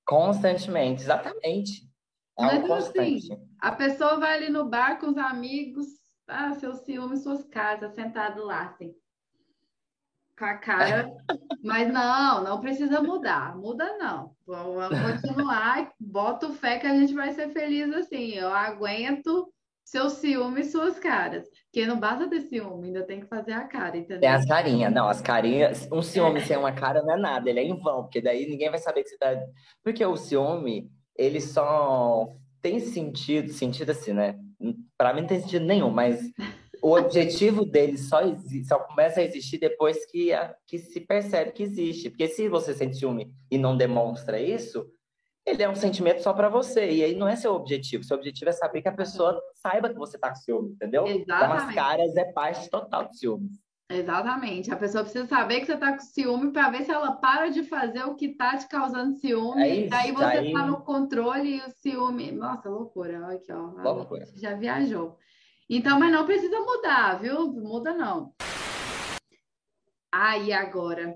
constantemente, 0.05 1.01
exatamente. 1.01 1.91
É 2.37 2.49
tipo 2.49 2.73
assim, 2.73 2.93
constante. 2.93 3.41
A 3.59 3.71
pessoa 3.71 4.19
vai 4.19 4.37
ali 4.37 4.49
no 4.49 4.69
bar 4.69 4.99
com 4.99 5.07
os 5.07 5.17
amigos, 5.17 5.87
ah, 6.27 6.53
seu 6.53 6.73
ciúme, 6.75 7.17
suas 7.17 7.43
caras, 7.45 7.93
sentado 7.93 8.43
lá, 8.43 8.63
assim, 8.65 8.93
com 10.37 10.45
a 10.45 10.55
cara. 10.55 11.11
Mas 11.63 11.91
não, 11.91 12.43
não 12.43 12.59
precisa 12.59 13.01
mudar, 13.01 13.55
muda 13.57 13.97
não. 13.97 14.35
Vamos 14.45 14.89
continuar, 14.99 15.91
boto 15.99 16.53
fé 16.53 16.77
que 16.77 16.87
a 16.87 16.95
gente 16.95 17.13
vai 17.13 17.31
ser 17.31 17.49
feliz 17.49 17.93
assim. 17.93 18.31
Eu 18.33 18.53
aguento 18.53 19.53
seu 19.85 20.09
ciúme 20.09 20.61
e 20.61 20.65
suas 20.65 20.99
caras. 20.99 21.45
Porque 21.65 21.85
não 21.85 21.99
basta 21.99 22.29
ter 22.29 22.41
ciúme, 22.41 22.87
ainda 22.87 23.03
tem 23.03 23.21
que 23.21 23.27
fazer 23.27 23.53
a 23.53 23.65
cara, 23.67 23.91
Tem 23.91 24.01
entendeu? 24.01 24.29
as 24.29 24.45
carinhas, 24.45 24.93
não, 24.93 25.07
as 25.07 25.21
carinhas. 25.21 25.87
Um 25.91 26.01
ciúme 26.01 26.41
sem 26.41 26.57
uma 26.57 26.71
cara 26.71 27.01
não 27.01 27.13
é 27.13 27.17
nada, 27.17 27.49
ele 27.49 27.59
é 27.59 27.63
em 27.63 27.79
vão, 27.79 28.03
porque 28.03 28.21
daí 28.21 28.47
ninguém 28.47 28.69
vai 28.69 28.79
saber 28.79 29.03
que 29.03 29.09
você 29.09 29.17
tá. 29.17 29.35
Porque 29.83 30.05
o 30.05 30.15
ciúme, 30.15 30.89
ele 31.15 31.39
só 31.39 32.27
tem 32.61 32.79
sentido, 32.79 33.51
sentido 33.51 33.91
assim, 33.91 34.13
né? 34.13 34.39
Pra 34.97 35.13
mim 35.13 35.21
não 35.21 35.27
tem 35.27 35.41
sentido 35.41 35.65
nenhum, 35.65 35.89
mas 35.89 36.21
o 36.81 36.95
objetivo 36.97 37.65
dele 37.65 37.97
só, 37.97 38.19
só 38.67 38.79
começa 38.79 39.19
a 39.19 39.23
existir 39.23 39.57
depois 39.57 40.05
que, 40.05 40.31
a- 40.33 40.55
que 40.67 40.77
se 40.77 40.99
percebe 41.01 41.51
que 41.51 41.63
existe. 41.63 42.09
Porque 42.09 42.27
se 42.27 42.47
você 42.49 42.73
sente 42.73 42.97
ciúme 42.97 43.33
e 43.49 43.57
não 43.57 43.75
demonstra 43.77 44.39
isso, 44.39 44.85
ele 45.45 45.61
é 45.63 45.69
um 45.69 45.75
sentimento 45.75 46.21
só 46.21 46.33
pra 46.33 46.47
você. 46.49 46.89
E 46.91 47.03
aí 47.03 47.15
não 47.15 47.27
é 47.27 47.35
seu 47.35 47.53
objetivo. 47.53 48.03
Seu 48.03 48.17
objetivo 48.17 48.49
é 48.49 48.53
saber 48.53 48.81
que 48.81 48.87
a 48.89 48.93
pessoa 48.93 49.41
saiba 49.55 49.89
que 49.89 49.95
você 49.99 50.17
tá 50.17 50.29
com 50.29 50.35
ciúme, 50.35 50.69
entendeu? 50.71 51.05
Então 51.07 51.35
as 51.35 51.43
Exatamente. 51.43 51.75
caras 51.75 52.15
é 52.17 52.25
parte 52.31 52.69
total 52.69 53.05
de 53.07 53.17
ciúme. 53.17 53.49
Exatamente. 53.97 54.71
A 54.71 54.75
pessoa 54.75 55.03
precisa 55.03 55.25
saber 55.27 55.59
que 55.59 55.65
você 55.67 55.77
tá 55.77 55.93
com 55.93 55.99
ciúme 55.99 56.51
para 56.51 56.69
ver 56.69 56.83
se 56.83 56.91
ela 56.91 57.11
para 57.13 57.49
de 57.49 57.63
fazer 57.63 58.03
o 58.03 58.15
que 58.15 58.29
tá 58.29 58.57
te 58.57 58.67
causando 58.67 59.15
ciúme. 59.17 59.61
É 59.61 59.75
isso, 59.75 59.89
Daí 59.89 60.11
você 60.11 60.37
aí... 60.37 60.53
tá 60.53 60.65
no 60.65 60.81
controle 60.81 61.57
e 61.57 61.61
o 61.61 61.69
ciúme. 61.69 62.31
Nossa, 62.31 62.69
loucura. 62.69 63.25
Olha 63.25 63.37
aqui, 63.37 63.51
ó. 63.51 63.71
Loucura. 63.81 64.25
Já 64.35 64.55
viajou. 64.55 65.17
Então, 65.69 65.99
mas 65.99 66.11
não 66.11 66.25
precisa 66.25 66.59
mudar, 66.59 67.19
viu? 67.19 67.51
Muda 67.51 67.93
não. 67.93 68.33
Aí 70.11 70.53
ah, 70.53 70.61
agora, 70.61 71.15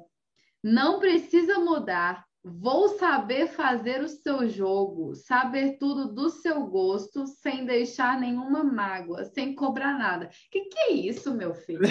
não 0.63 0.99
precisa 0.99 1.59
mudar. 1.59 2.26
Vou 2.49 2.89
saber 2.97 3.47
fazer 3.47 4.01
o 4.01 4.07
seu 4.07 4.47
jogo, 4.47 5.13
saber 5.15 5.77
tudo 5.77 6.13
do 6.13 6.29
seu 6.29 6.65
gosto, 6.65 7.27
sem 7.27 7.65
deixar 7.65 8.19
nenhuma 8.19 8.63
mágoa, 8.63 9.25
sem 9.25 9.53
cobrar 9.53 9.97
nada. 9.97 10.29
Que 10.49 10.61
que 10.61 10.79
é 10.79 10.91
isso, 10.91 11.35
meu 11.35 11.53
filho? 11.53 11.81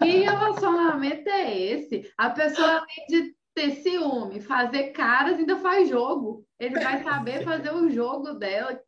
Que 0.00 0.06
relacionamento 0.22 1.28
é 1.28 1.58
esse? 1.58 2.10
A 2.16 2.30
pessoa, 2.30 2.68
além 2.68 3.06
de 3.08 3.34
ter 3.54 3.70
ciúme, 3.82 4.40
fazer 4.40 4.90
caras, 4.90 5.38
ainda 5.38 5.56
faz 5.56 5.88
jogo. 5.88 6.44
Ele 6.58 6.78
vai 6.78 7.02
saber 7.02 7.42
fazer 7.42 7.72
o 7.72 7.90
jogo 7.90 8.34
dela. 8.34 8.78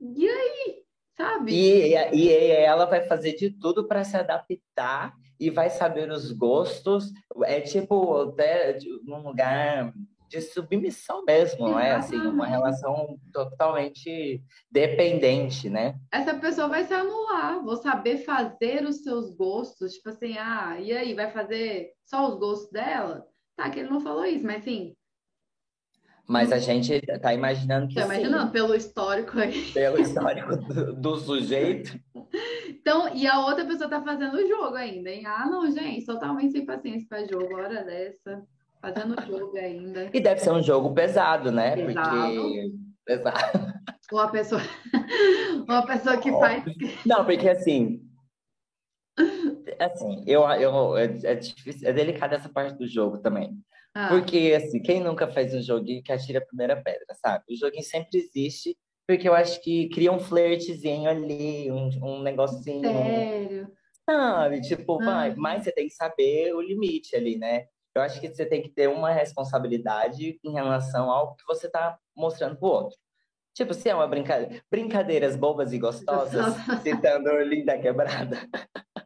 E 0.00 0.28
aí? 0.28 0.82
Sabe? 1.16 1.52
E, 1.52 1.94
e 2.14 2.50
ela 2.50 2.86
vai 2.86 3.02
fazer 3.02 3.34
de 3.34 3.50
tudo 3.50 3.86
para 3.86 4.02
se 4.02 4.16
adaptar 4.16 5.14
e 5.38 5.50
vai 5.50 5.70
saber 5.70 6.10
os 6.10 6.32
gostos. 6.32 7.12
É 7.44 7.60
tipo, 7.60 8.16
até 8.16 8.78
num 9.04 9.22
lugar 9.22 9.92
de 10.30 10.40
submissão 10.40 11.24
mesmo, 11.24 11.70
não 11.70 11.78
é? 11.78 11.90
Assim, 11.90 12.16
uma 12.16 12.46
relação 12.46 13.18
totalmente 13.32 14.40
dependente, 14.70 15.68
né? 15.68 15.98
Essa 16.12 16.34
pessoa 16.34 16.68
vai 16.68 16.84
se 16.84 16.94
anular, 16.94 17.60
vou 17.64 17.76
saber 17.76 18.18
fazer 18.18 18.84
os 18.84 19.02
seus 19.02 19.34
gostos, 19.34 19.94
tipo 19.94 20.08
assim, 20.08 20.38
ah, 20.38 20.78
e 20.78 20.92
aí, 20.92 21.14
vai 21.14 21.32
fazer 21.32 21.90
só 22.04 22.28
os 22.28 22.38
gostos 22.38 22.70
dela? 22.70 23.26
Tá, 23.56 23.68
que 23.68 23.80
ele 23.80 23.90
não 23.90 24.00
falou 24.00 24.24
isso, 24.24 24.46
mas 24.46 24.62
assim, 24.62 24.94
mas 26.28 26.52
a 26.52 26.58
gente 26.58 27.00
tá 27.20 27.34
imaginando 27.34 27.88
que. 27.88 27.96
Tá 27.96 28.04
imaginando, 28.04 28.46
sim. 28.46 28.52
pelo 28.52 28.72
histórico 28.72 29.36
aí. 29.36 29.72
Pelo 29.72 30.00
histórico 30.00 30.56
do, 30.58 30.92
do, 30.92 31.16
sujeito. 31.16 31.98
Então, 32.68 33.12
e 33.12 33.26
a 33.26 33.40
outra 33.40 33.64
pessoa 33.64 33.90
tá 33.90 34.00
fazendo 34.00 34.36
o 34.36 34.46
jogo 34.46 34.76
ainda, 34.76 35.10
hein? 35.10 35.26
Ah, 35.26 35.48
não, 35.50 35.68
gente, 35.68 36.06
totalmente 36.06 36.52
sem 36.52 36.64
paciência 36.64 37.08
para 37.08 37.26
jogo, 37.26 37.56
hora 37.56 37.82
dessa. 37.82 38.46
Fazendo 38.80 39.14
jogo 39.26 39.56
ainda. 39.56 40.10
E 40.12 40.20
deve 40.20 40.40
ser 40.40 40.50
um 40.50 40.62
jogo 40.62 40.94
pesado, 40.94 41.52
né? 41.52 41.76
Pesado. 41.76 42.10
Porque. 42.10 42.72
Pesado. 43.04 43.74
Uma 44.12 44.30
pessoa. 44.30 44.60
Uma 45.68 45.86
pessoa 45.86 46.16
que 46.16 46.30
faz. 46.32 46.64
Não, 47.06 47.24
porque 47.24 47.48
assim. 47.48 48.00
Assim, 49.78 50.24
eu, 50.26 50.42
eu, 50.52 50.96
é, 50.96 51.04
é, 51.24 51.34
difícil, 51.34 51.88
é 51.88 51.92
delicada 51.92 52.36
essa 52.36 52.48
parte 52.48 52.76
do 52.78 52.86
jogo 52.86 53.18
também. 53.18 53.56
Ah. 53.94 54.08
Porque, 54.08 54.54
assim, 54.56 54.80
quem 54.80 55.00
nunca 55.00 55.28
fez 55.28 55.54
um 55.54 55.62
joguinho 55.62 56.02
que 56.02 56.12
atira 56.12 56.38
a 56.38 56.46
primeira 56.46 56.76
pedra, 56.76 57.14
sabe? 57.14 57.44
O 57.50 57.56
joguinho 57.56 57.82
sempre 57.82 58.18
existe, 58.18 58.76
porque 59.06 59.28
eu 59.28 59.34
acho 59.34 59.60
que 59.62 59.88
cria 59.88 60.12
um 60.12 60.18
flertezinho 60.18 61.08
ali, 61.08 61.70
um, 61.70 61.88
um 62.02 62.22
negocinho. 62.22 62.82
Sério? 62.82 63.68
Sabe? 64.08 64.60
Tipo, 64.62 65.00
ah. 65.02 65.04
vai, 65.04 65.34
mas 65.34 65.64
você 65.64 65.72
tem 65.72 65.88
que 65.88 65.94
saber 65.94 66.54
o 66.54 66.60
limite 66.60 67.14
ali, 67.16 67.36
né? 67.36 67.66
Eu 67.94 68.02
acho 68.02 68.20
que 68.20 68.28
você 68.28 68.46
tem 68.46 68.62
que 68.62 68.68
ter 68.68 68.88
uma 68.88 69.10
responsabilidade 69.10 70.38
em 70.44 70.52
relação 70.52 71.10
ao 71.10 71.34
que 71.34 71.44
você 71.46 71.66
está 71.66 71.98
mostrando 72.16 72.56
pro 72.56 72.68
outro. 72.68 72.96
Tipo, 73.54 73.74
se 73.74 73.88
é 73.88 73.94
uma 73.94 74.06
brincadeira, 74.06 74.62
brincadeiras 74.70 75.36
bobas 75.36 75.72
e 75.72 75.78
gostosas, 75.78 76.54
citando 76.82 77.30
Linda 77.42 77.78
Quebrada. 77.78 78.38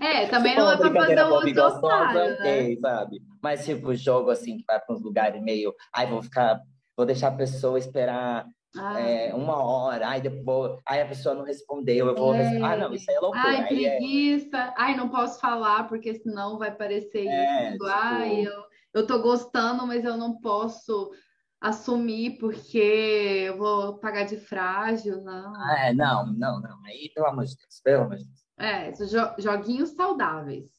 É, 0.00 0.26
também 0.26 0.52
tipo, 0.52 0.64
não 0.64 0.72
é 0.72 0.76
pra 0.76 0.92
fazer 0.92 1.22
o 1.22 1.32
outro 1.32 1.54
gostosa, 1.54 2.12
né? 2.12 2.32
ok, 2.32 2.78
sabe? 2.80 3.22
Mas 3.40 3.64
tipo, 3.64 3.94
jogo 3.94 4.30
assim, 4.30 4.56
que 4.56 4.64
vai 4.66 4.80
para 4.80 4.92
uns 4.92 5.00
lugares 5.00 5.40
meio, 5.40 5.72
ai, 5.94 6.08
vou 6.08 6.20
ficar, 6.20 6.60
vou 6.96 7.06
deixar 7.06 7.28
a 7.28 7.36
pessoa 7.36 7.78
esperar 7.78 8.44
ah. 8.76 9.00
É, 9.00 9.34
uma 9.34 9.56
hora, 9.56 10.08
aí 10.08 10.20
depois, 10.20 10.78
aí 10.86 11.00
a 11.02 11.06
pessoa 11.06 11.34
não 11.34 11.44
respondeu, 11.44 12.06
eu 12.06 12.14
vou. 12.14 12.34
É. 12.34 12.62
Ah, 12.62 12.76
não, 12.76 12.92
isso 12.92 13.10
aí 13.10 13.16
é 13.16 13.20
loucura. 13.20 13.42
Ai, 13.44 13.56
é 13.56 13.66
preguiça. 13.66 14.56
É... 14.56 14.74
Ai, 14.76 14.96
não 14.96 15.08
posso 15.08 15.40
falar, 15.40 15.88
porque 15.88 16.14
senão 16.14 16.58
vai 16.58 16.74
parecer 16.74 17.26
é, 17.26 17.64
isso. 17.64 17.72
Tipo... 17.72 17.86
Ai, 17.86 18.46
eu, 18.46 18.64
eu 18.94 19.06
tô 19.06 19.20
gostando, 19.20 19.86
mas 19.86 20.04
eu 20.04 20.16
não 20.16 20.40
posso 20.40 21.10
assumir 21.60 22.38
porque 22.38 23.46
eu 23.48 23.58
vou 23.58 23.98
pagar 23.98 24.24
de 24.24 24.36
frágil, 24.36 25.20
não. 25.22 25.52
Ah, 25.56 25.88
é, 25.88 25.92
não, 25.92 26.26
não, 26.32 26.60
não. 26.60 26.84
Aí, 26.84 27.10
pelo 27.14 27.26
amor 27.26 27.44
de 27.44 27.56
Deus, 27.56 27.80
pelo 27.82 28.04
amor 28.04 28.16
de 28.16 28.24
Deus. 28.24 28.40
É, 28.56 28.92
jo 28.92 29.34
joguinhos 29.38 29.90
saudáveis. 29.90 30.70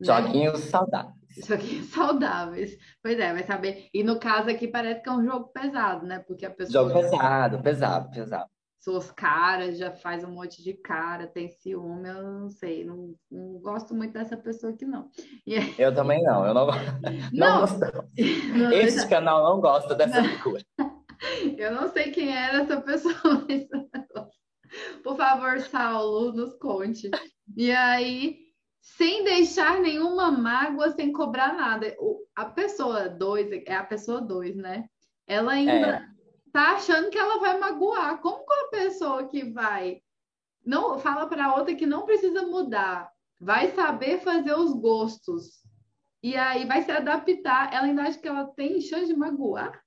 Né? 0.00 1.12
Joguinhos 1.44 1.86
saudáveis. 1.86 1.90
Joguinhos 1.90 1.90
saudáveis. 1.90 2.78
Pois 3.02 3.18
é, 3.18 3.32
vai 3.32 3.42
saber. 3.42 3.88
E 3.92 4.02
no 4.02 4.18
caso 4.18 4.50
aqui 4.50 4.68
parece 4.68 5.02
que 5.02 5.08
é 5.08 5.12
um 5.12 5.24
jogo 5.24 5.48
pesado, 5.48 6.06
né? 6.06 6.18
Porque 6.20 6.46
a 6.46 6.50
pessoa. 6.50 6.88
Jogo 6.88 7.00
pesado, 7.00 7.62
pesado, 7.62 8.10
pesado. 8.10 8.50
Suas 8.80 9.10
caras, 9.10 9.78
já 9.78 9.90
faz 9.90 10.22
um 10.22 10.30
monte 10.30 10.62
de 10.62 10.72
cara, 10.72 11.26
tem 11.26 11.48
ciúme, 11.48 12.08
eu 12.08 12.22
não 12.22 12.48
sei, 12.48 12.84
não, 12.84 13.16
não 13.28 13.58
gosto 13.58 13.92
muito 13.92 14.12
dessa 14.12 14.36
pessoa 14.36 14.72
aqui, 14.72 14.84
não. 14.84 15.10
Aí... 15.44 15.74
Eu 15.76 15.92
também 15.92 16.22
não, 16.22 16.46
eu 16.46 16.54
não, 16.54 16.68
não, 17.34 17.66
não 18.54 18.70
Esse 18.72 19.08
canal 19.08 19.42
não 19.42 19.60
gosta 19.60 19.92
dessa 19.92 20.22
figura. 20.22 20.62
Eu 21.56 21.72
não 21.72 21.88
sei 21.88 22.10
quem 22.10 22.30
era 22.30 22.58
essa 22.58 22.78
pessoa, 22.78 23.16
mas... 23.48 23.66
Por 25.02 25.16
favor, 25.16 25.58
Saulo, 25.62 26.30
nos 26.32 26.54
conte. 26.58 27.10
E 27.56 27.72
aí, 27.72 28.45
sem 28.86 29.24
deixar 29.24 29.80
nenhuma 29.80 30.30
mágoa, 30.30 30.92
sem 30.92 31.12
cobrar 31.12 31.52
nada. 31.54 31.92
a 32.36 32.44
pessoa 32.44 33.08
2, 33.08 33.64
é 33.66 33.74
a 33.74 33.84
pessoa 33.84 34.20
2, 34.20 34.54
né? 34.54 34.88
Ela 35.26 35.52
ainda 35.52 35.72
é. 35.72 36.08
tá 36.52 36.76
achando 36.76 37.10
que 37.10 37.18
ela 37.18 37.40
vai 37.40 37.58
magoar. 37.58 38.20
Como 38.20 38.44
com 38.44 38.66
a 38.66 38.68
pessoa 38.70 39.26
que 39.26 39.50
vai 39.50 40.00
não 40.64 40.98
fala 40.98 41.26
para 41.26 41.54
outra 41.56 41.74
que 41.74 41.84
não 41.84 42.06
precisa 42.06 42.42
mudar, 42.46 43.10
vai 43.40 43.72
saber 43.72 44.20
fazer 44.20 44.54
os 44.54 44.72
gostos. 44.72 45.64
E 46.22 46.36
aí 46.36 46.64
vai 46.64 46.82
se 46.82 46.92
adaptar. 46.92 47.72
Ela 47.74 47.86
ainda 47.86 48.04
acha 48.04 48.18
que 48.18 48.28
ela 48.28 48.46
tem 48.46 48.80
chance 48.80 49.06
de 49.06 49.16
magoar? 49.16 49.82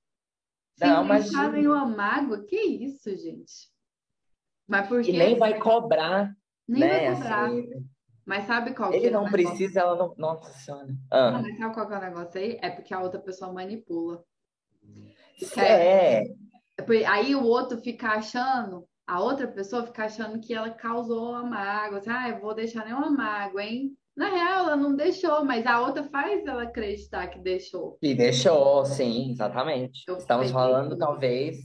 Sem 0.78 0.88
não, 0.88 1.08
deixar 1.08 1.50
nenhuma 1.50 1.86
mágoa? 1.86 2.44
Que 2.44 2.60
isso, 2.60 3.10
gente? 3.16 3.70
Mas 4.68 4.86
porque... 4.86 5.10
E 5.10 5.16
nem 5.16 5.38
vai 5.38 5.58
cobrar. 5.58 6.34
Nem 6.68 6.80
né? 6.80 7.10
vai 7.10 7.14
cobrar. 7.14 7.46
Assim... 7.46 7.90
Mas 8.24 8.46
sabe 8.46 8.74
qual 8.74 8.92
Ele 8.92 9.08
é 9.08 9.10
não 9.10 9.24
precisa, 9.24 9.80
ela 9.80 9.96
não. 9.96 10.14
Nossa 10.16 10.52
Senhora. 10.52 10.88
Ah. 11.10 11.30
Não, 11.32 11.42
mas 11.42 11.56
sabe 11.56 11.74
qual 11.74 11.92
é 11.92 11.98
o 11.98 12.00
negócio 12.00 12.40
aí? 12.40 12.58
É 12.62 12.70
porque 12.70 12.94
a 12.94 13.00
outra 13.00 13.20
pessoa 13.20 13.52
manipula. 13.52 14.22
É. 15.56 16.22
é. 16.22 16.24
Aí 17.06 17.34
o 17.34 17.44
outro 17.44 17.78
fica 17.78 18.08
achando, 18.08 18.86
a 19.06 19.20
outra 19.20 19.48
pessoa 19.48 19.84
fica 19.86 20.04
achando 20.04 20.40
que 20.40 20.54
ela 20.54 20.70
causou 20.70 21.34
a 21.34 21.42
mágoa. 21.42 21.98
Assim, 21.98 22.10
ah, 22.10 22.28
eu 22.28 22.40
vou 22.40 22.54
deixar 22.54 22.84
nenhuma 22.84 23.10
mágoa, 23.10 23.62
hein? 23.62 23.96
Na 24.16 24.28
real, 24.28 24.66
ela 24.66 24.76
não 24.76 24.94
deixou, 24.94 25.44
mas 25.44 25.66
a 25.66 25.80
outra 25.80 26.04
faz 26.04 26.44
ela 26.44 26.64
acreditar 26.64 27.28
que 27.28 27.38
deixou. 27.38 27.98
E 28.02 28.14
deixou, 28.14 28.84
sim, 28.84 29.30
exatamente. 29.30 30.02
Eu 30.06 30.18
Estamos 30.18 30.50
falando, 30.50 30.96
talvez, 30.98 31.56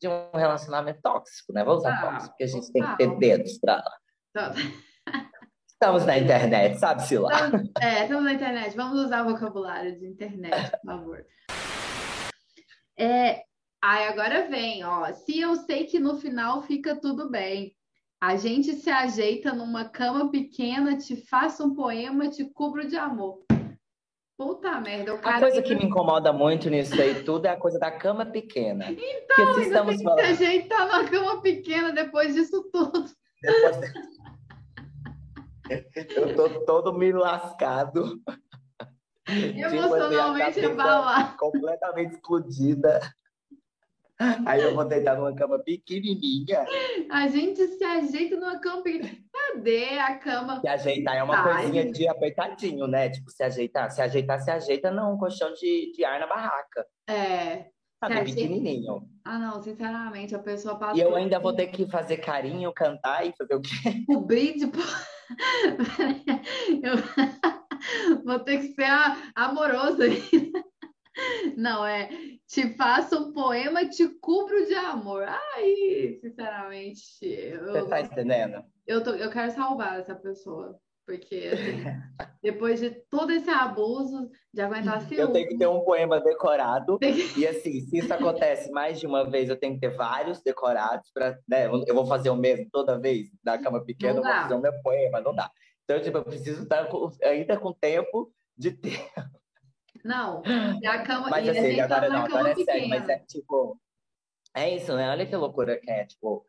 de 0.00 0.08
um 0.08 0.36
relacionamento 0.36 1.00
tóxico, 1.00 1.52
né? 1.52 1.64
Vou 1.64 1.76
usar 1.76 1.94
ah, 1.94 2.02
tóxico, 2.02 2.28
porque 2.30 2.44
a 2.44 2.46
gente 2.48 2.72
tem 2.72 2.82
que 2.82 2.96
ter 2.96 3.18
dedos 3.18 3.58
para 3.58 3.76
lá. 3.76 3.92
Tá. 4.34 4.54
Estamos 5.82 6.06
na 6.06 6.16
internet, 6.16 6.78
sabe-se 6.78 7.18
lá. 7.18 7.32
Estamos, 7.32 7.70
é, 7.80 8.02
estamos 8.04 8.22
na 8.22 8.32
internet. 8.34 8.76
Vamos 8.76 9.04
usar 9.04 9.26
o 9.26 9.30
vocabulário 9.30 9.98
de 9.98 10.06
internet, 10.06 10.70
por 10.70 10.80
favor. 10.86 11.26
É, 12.96 13.42
aí 13.82 14.06
agora 14.06 14.46
vem, 14.48 14.84
ó. 14.84 15.12
Se 15.12 15.40
eu 15.40 15.56
sei 15.56 15.82
que 15.86 15.98
no 15.98 16.20
final 16.20 16.62
fica 16.62 16.94
tudo 16.94 17.28
bem, 17.28 17.74
a 18.20 18.36
gente 18.36 18.74
se 18.74 18.90
ajeita 18.90 19.52
numa 19.52 19.84
cama 19.84 20.30
pequena, 20.30 20.96
te 20.96 21.16
faço 21.16 21.64
um 21.64 21.74
poema, 21.74 22.28
te 22.28 22.44
cubro 22.44 22.86
de 22.86 22.96
amor. 22.96 23.40
Puta 24.38 24.80
merda, 24.80 25.14
o 25.14 25.18
cara. 25.18 25.38
A 25.38 25.40
coisa 25.40 25.62
que 25.62 25.74
me 25.74 25.86
incomoda 25.86 26.32
muito 26.32 26.70
nisso 26.70 26.94
aí 27.02 27.24
tudo 27.24 27.46
é 27.46 27.50
a 27.50 27.56
coisa 27.56 27.80
da 27.80 27.90
cama 27.90 28.24
pequena. 28.24 28.86
Então, 28.88 29.54
se 29.54 29.62
estamos 29.62 29.96
tem 29.96 30.04
falando... 30.04 30.20
que 30.20 30.36
se 30.36 30.44
ajeitar 30.44 30.86
numa 30.86 31.10
cama 31.10 31.42
pequena 31.42 31.90
depois 31.90 32.34
disso 32.34 32.70
tudo. 32.72 33.04
Depois... 33.42 34.21
Eu 36.16 36.36
tô 36.36 36.64
todo 36.64 36.92
me 36.92 37.12
lascado. 37.12 38.20
Emocionalmente 39.28 40.60
tipo, 40.60 40.80
assim, 40.80 41.36
Completamente 41.36 42.14
explodida. 42.14 43.00
Aí 44.46 44.62
eu 44.62 44.74
vou 44.74 44.84
deitar 44.84 45.16
numa 45.16 45.34
cama 45.34 45.58
pequenininha. 45.58 46.64
A 47.10 47.26
gente 47.28 47.66
se 47.66 47.84
ajeita 47.84 48.36
numa 48.36 48.58
cama 48.60 48.82
pequenininha. 48.82 49.22
Cadê 49.32 49.98
a 49.98 50.18
cama? 50.18 50.60
Se 50.60 50.68
ajeitar 50.68 51.16
é 51.16 51.22
uma 51.22 51.36
Ai. 51.36 51.62
coisinha 51.62 51.90
de 51.90 52.08
apertadinho, 52.08 52.86
né? 52.86 53.10
Tipo, 53.10 53.30
se 53.30 53.42
ajeitar, 53.42 53.90
se 53.90 54.00
ajeitar, 54.00 54.40
se 54.40 54.50
ajeita, 54.50 54.90
não, 54.90 55.14
um 55.14 55.18
colchão 55.18 55.52
de, 55.54 55.92
de 55.92 56.04
ar 56.04 56.20
na 56.20 56.26
barraca. 56.26 56.86
É. 57.08 57.66
Sabe, 58.02 58.14
é, 58.14 58.24
pequenininho. 58.24 59.08
Ah, 59.24 59.38
não, 59.38 59.62
sinceramente, 59.62 60.34
a 60.34 60.40
pessoa 60.40 60.76
passa. 60.76 60.98
E 60.98 61.00
eu 61.00 61.14
ainda 61.14 61.38
vou 61.38 61.54
ter 61.54 61.68
que 61.68 61.86
fazer 61.86 62.16
carinho, 62.16 62.72
cantar 62.72 63.24
e 63.24 63.32
fazer 63.38 63.54
o 63.54 63.60
quê? 63.60 64.04
O 64.08 64.20
brinde. 64.20 64.64
eu... 66.82 66.96
Vou 68.24 68.38
ter 68.40 68.58
que 68.58 68.74
ser 68.74 68.86
amoroso. 69.34 69.98
Não, 71.56 71.84
é 71.84 72.08
te 72.46 72.74
faço 72.74 73.16
um 73.16 73.32
poema, 73.32 73.88
te 73.88 74.08
cubro 74.20 74.66
de 74.66 74.74
amor. 74.74 75.26
Ai, 75.28 76.18
sinceramente. 76.20 77.02
Eu, 77.22 77.66
Você 77.66 77.88
tá 77.88 78.00
entendendo? 78.00 78.64
Eu, 78.86 79.02
tô, 79.02 79.10
eu 79.10 79.30
quero 79.30 79.52
salvar 79.52 80.00
essa 80.00 80.14
pessoa. 80.14 80.78
Porque, 81.06 81.50
assim, 81.52 81.84
depois 82.42 82.80
de 82.80 82.90
todo 83.10 83.30
esse 83.32 83.50
abuso, 83.50 84.30
de 84.52 84.60
aguentar 84.60 85.00
ciúme... 85.02 85.20
Eu 85.20 85.32
tenho 85.32 85.48
que 85.48 85.58
ter 85.58 85.66
um 85.66 85.84
poema 85.84 86.20
decorado. 86.20 86.98
E, 87.36 87.46
assim, 87.46 87.80
se 87.80 87.98
isso 87.98 88.12
acontece 88.12 88.70
mais 88.70 89.00
de 89.00 89.06
uma 89.06 89.28
vez, 89.28 89.48
eu 89.48 89.56
tenho 89.56 89.74
que 89.74 89.80
ter 89.80 89.96
vários 89.96 90.42
decorados. 90.42 91.10
Pra, 91.12 91.38
né? 91.48 91.66
Eu 91.66 91.94
vou 91.94 92.06
fazer 92.06 92.30
o 92.30 92.36
mesmo 92.36 92.68
toda 92.70 92.98
vez, 92.98 93.28
da 93.42 93.58
cama 93.58 93.84
pequena, 93.84 94.18
eu 94.18 94.22
vou 94.22 94.32
fazer 94.32 94.54
o 94.54 94.60
meu 94.60 94.72
poema. 94.82 95.20
Não 95.20 95.34
dá. 95.34 95.50
Então, 95.84 96.00
tipo, 96.00 96.18
eu 96.18 96.24
preciso 96.24 96.62
estar 96.62 96.86
com, 96.86 97.10
ainda 97.22 97.58
com 97.58 97.72
tempo 97.72 98.32
de 98.56 98.72
ter... 98.72 98.98
Não, 100.04 100.42
e 100.82 100.86
a 100.86 101.00
cama... 101.04 101.30
Mas, 101.30 101.48
assim, 101.48 101.78
agora 101.78 102.08
não, 102.08 102.24
agora 102.24 102.50
é 102.50 102.54
sério. 102.56 102.88
Mas 102.88 103.08
é, 103.08 103.20
tipo... 103.20 103.78
É 104.52 104.74
isso, 104.74 104.96
né? 104.96 105.08
Olha 105.08 105.24
que 105.24 105.36
loucura 105.36 105.78
que 105.78 105.88
é, 105.88 106.04
tipo... 106.04 106.44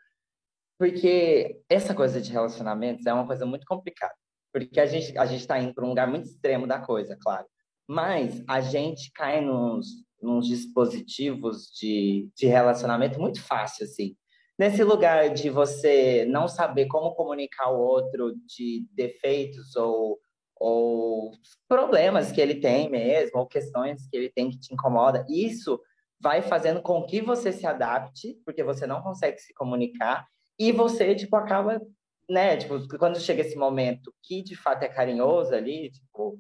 Porque 0.79 1.62
essa 1.69 1.93
coisa 1.93 2.19
de 2.19 2.31
relacionamentos 2.31 3.05
é 3.05 3.13
uma 3.13 3.27
coisa 3.27 3.45
muito 3.45 3.63
complicada 3.67 4.15
porque 4.53 4.79
a 4.79 4.86
gente 4.86 5.17
a 5.17 5.25
está 5.25 5.60
indo 5.60 5.74
para 5.74 5.83
um 5.83 5.89
lugar 5.89 6.07
muito 6.07 6.27
extremo 6.27 6.67
da 6.67 6.79
coisa, 6.79 7.17
claro. 7.19 7.45
Mas 7.88 8.43
a 8.48 8.62
gente 8.62 9.12
cai 9.12 9.41
nos, 9.41 9.88
nos 10.22 10.48
dispositivos 10.48 11.72
de, 11.74 12.29
de 12.38 12.45
relacionamento 12.45 13.19
muito 13.19 13.41
fácil, 13.41 13.86
assim. 13.86 14.15
Nesse 14.57 14.83
lugar 14.83 15.33
de 15.33 15.50
você 15.50 16.25
não 16.29 16.48
saber 16.48 16.86
como 16.86 17.15
comunicar 17.15 17.72
o 17.72 17.79
outro 17.79 18.36
de 18.45 18.86
defeitos 18.93 19.75
ou, 19.75 20.19
ou 20.55 21.31
problemas 21.67 22.31
que 22.31 22.39
ele 22.39 22.55
tem 22.55 22.89
mesmo, 22.89 23.39
ou 23.39 23.48
questões 23.48 24.07
que 24.07 24.15
ele 24.15 24.29
tem 24.29 24.51
que 24.51 24.60
te 24.60 24.72
incomoda, 24.72 25.25
isso 25.27 25.81
vai 26.22 26.41
fazendo 26.43 26.81
com 26.81 27.03
que 27.03 27.22
você 27.22 27.51
se 27.51 27.65
adapte, 27.65 28.39
porque 28.45 28.63
você 28.63 28.86
não 28.86 29.01
consegue 29.01 29.39
se 29.39 29.53
comunicar, 29.53 30.25
e 30.57 30.72
você, 30.72 31.15
tipo, 31.15 31.36
acaba 31.36 31.81
né, 32.30 32.58
tipo, 32.58 32.88
quando 32.98 33.20
chega 33.20 33.42
esse 33.42 33.56
momento 33.56 34.13
que 34.24 34.42
de 34.42 34.56
fato 34.56 34.84
é 34.84 34.88
carinhoso 34.88 35.53
ali, 35.53 35.92
tipo, 35.92 36.39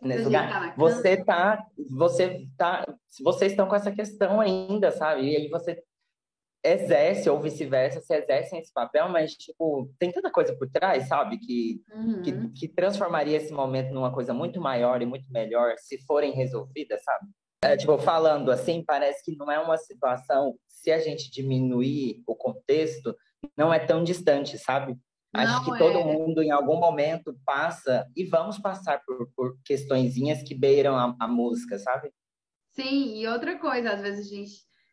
nesse 0.00 0.24
lugar, 0.24 0.74
você 0.76 1.24
tá, 1.24 1.64
você 1.90 2.46
tá, 2.56 2.84
vocês 3.22 3.52
estão 3.52 3.66
com 3.66 3.74
essa 3.74 3.90
questão 3.90 4.40
ainda, 4.40 4.90
sabe? 4.90 5.30
E 5.30 5.36
aí 5.36 5.48
você 5.48 5.82
exerce 6.64 7.30
ou 7.30 7.40
vice-versa, 7.40 8.00
se 8.00 8.14
exercem 8.14 8.58
esse 8.58 8.72
papel, 8.72 9.08
mas 9.08 9.32
tipo, 9.32 9.88
tem 9.98 10.10
tanta 10.10 10.30
coisa 10.30 10.54
por 10.56 10.68
trás, 10.68 11.06
sabe? 11.06 11.38
Que, 11.38 11.80
uhum. 11.94 12.22
que, 12.22 12.48
que 12.50 12.68
transformaria 12.68 13.36
esse 13.36 13.52
momento 13.52 13.92
numa 13.92 14.12
coisa 14.12 14.34
muito 14.34 14.60
maior 14.60 15.00
e 15.00 15.06
muito 15.06 15.30
melhor 15.30 15.74
se 15.78 15.98
forem 16.04 16.32
resolvidas, 16.32 17.02
sabe? 17.04 17.26
É, 17.62 17.76
tipo, 17.76 17.96
falando 17.98 18.50
assim, 18.50 18.84
parece 18.84 19.24
que 19.24 19.36
não 19.36 19.50
é 19.50 19.58
uma 19.58 19.78
situação, 19.78 20.54
se 20.66 20.90
a 20.90 20.98
gente 20.98 21.30
diminuir 21.30 22.22
o 22.26 22.34
contexto, 22.34 23.16
não 23.56 23.72
é 23.72 23.78
tão 23.78 24.02
distante, 24.02 24.58
sabe? 24.58 24.96
Acho 25.34 25.64
que 25.64 25.78
todo 25.78 25.98
é. 25.98 26.04
mundo, 26.04 26.42
em 26.42 26.50
algum 26.50 26.78
momento, 26.78 27.36
passa 27.44 28.06
e 28.16 28.24
vamos 28.24 28.58
passar 28.58 29.02
por, 29.04 29.28
por 29.36 29.56
questõezinhas 29.64 30.42
que 30.42 30.54
beiram 30.54 30.96
a, 30.96 31.14
a, 31.20 31.28
música, 31.28 31.78
sabe? 31.78 32.10
Sim, 32.72 33.18
e 33.18 33.26
outra 33.26 33.58
coisa, 33.58 33.92
às 33.92 34.00
vezes 34.00 34.26
a 34.26 34.34
gente 34.34 34.52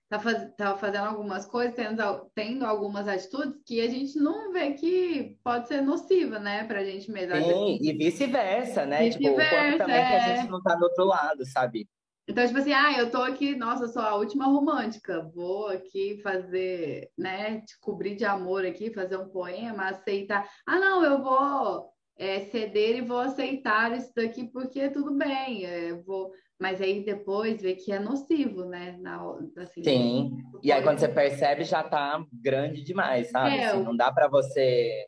tá, 0.09 0.19
faz, 0.19 0.53
tá 0.57 0.77
fazendo 0.77 1.05
algumas 1.05 1.45
coisas, 1.45 1.75
tendo, 1.75 2.29
tendo 2.35 2.65
algumas 2.65 3.07
atitudes 3.07 3.55
que 3.65 3.79
a 3.79 3.89
gente 3.89 4.17
não 4.17 4.51
vê 4.51 4.73
que 4.73 5.37
pode 5.43 5.67
ser 5.67 5.81
nociva, 5.81 6.39
né, 6.39 6.65
pra 6.65 6.83
gente 6.83 7.09
mesmo. 7.11 7.35
Sim, 7.35 7.77
e 7.81 7.93
vice-versa, 7.93 8.85
né? 8.85 9.05
Vice 9.05 9.17
tipo, 9.17 9.31
o 9.31 9.35
quanto 9.35 9.77
também 9.77 9.95
é... 9.95 10.07
que 10.07 10.13
a 10.13 10.27
é. 10.27 10.35
gente 10.37 10.51
não 10.51 10.61
tá 10.61 10.75
do 10.75 10.83
outro 10.83 11.05
lado, 11.05 11.45
sabe? 11.45 11.87
Então, 12.27 12.45
tipo 12.45 12.57
assim, 12.57 12.71
ah, 12.71 12.97
eu 12.97 13.11
tô 13.11 13.21
aqui, 13.21 13.55
nossa, 13.55 13.87
sou 13.87 14.01
a 14.01 14.15
última 14.15 14.45
romântica, 14.45 15.29
vou 15.35 15.67
aqui 15.67 16.21
fazer, 16.23 17.09
né, 17.17 17.59
te 17.61 17.77
cobrir 17.81 18.15
de 18.15 18.23
amor 18.23 18.65
aqui, 18.65 18.93
fazer 18.93 19.17
um 19.17 19.27
poema, 19.27 19.89
aceitar. 19.89 20.49
Ah, 20.65 20.79
não, 20.79 21.03
eu 21.03 21.21
vou 21.21 21.89
é, 22.17 22.41
ceder 22.45 22.97
e 22.97 23.01
vou 23.01 23.19
aceitar 23.19 23.91
isso 23.97 24.11
daqui 24.15 24.47
porque 24.47 24.89
tudo 24.89 25.13
bem, 25.15 25.65
é, 25.65 25.93
vou. 25.93 26.31
Mas 26.59 26.79
aí 26.79 27.03
depois 27.03 27.61
ver 27.61 27.75
que 27.75 27.91
é 27.91 27.99
nocivo, 27.99 28.63
né? 28.63 28.95
Na, 29.01 29.21
assim, 29.57 29.83
Sim. 29.83 30.37
E 30.61 30.71
aí 30.71 30.81
quando 30.81 30.99
você 30.99 31.09
percebe 31.09 31.65
já 31.65 31.83
tá 31.83 32.23
grande 32.31 32.83
demais, 32.83 33.31
sabe? 33.31 33.57
É, 33.57 33.65
assim, 33.65 33.83
não 33.83 33.97
dá 33.97 34.13
para 34.13 34.29
você 34.29 35.07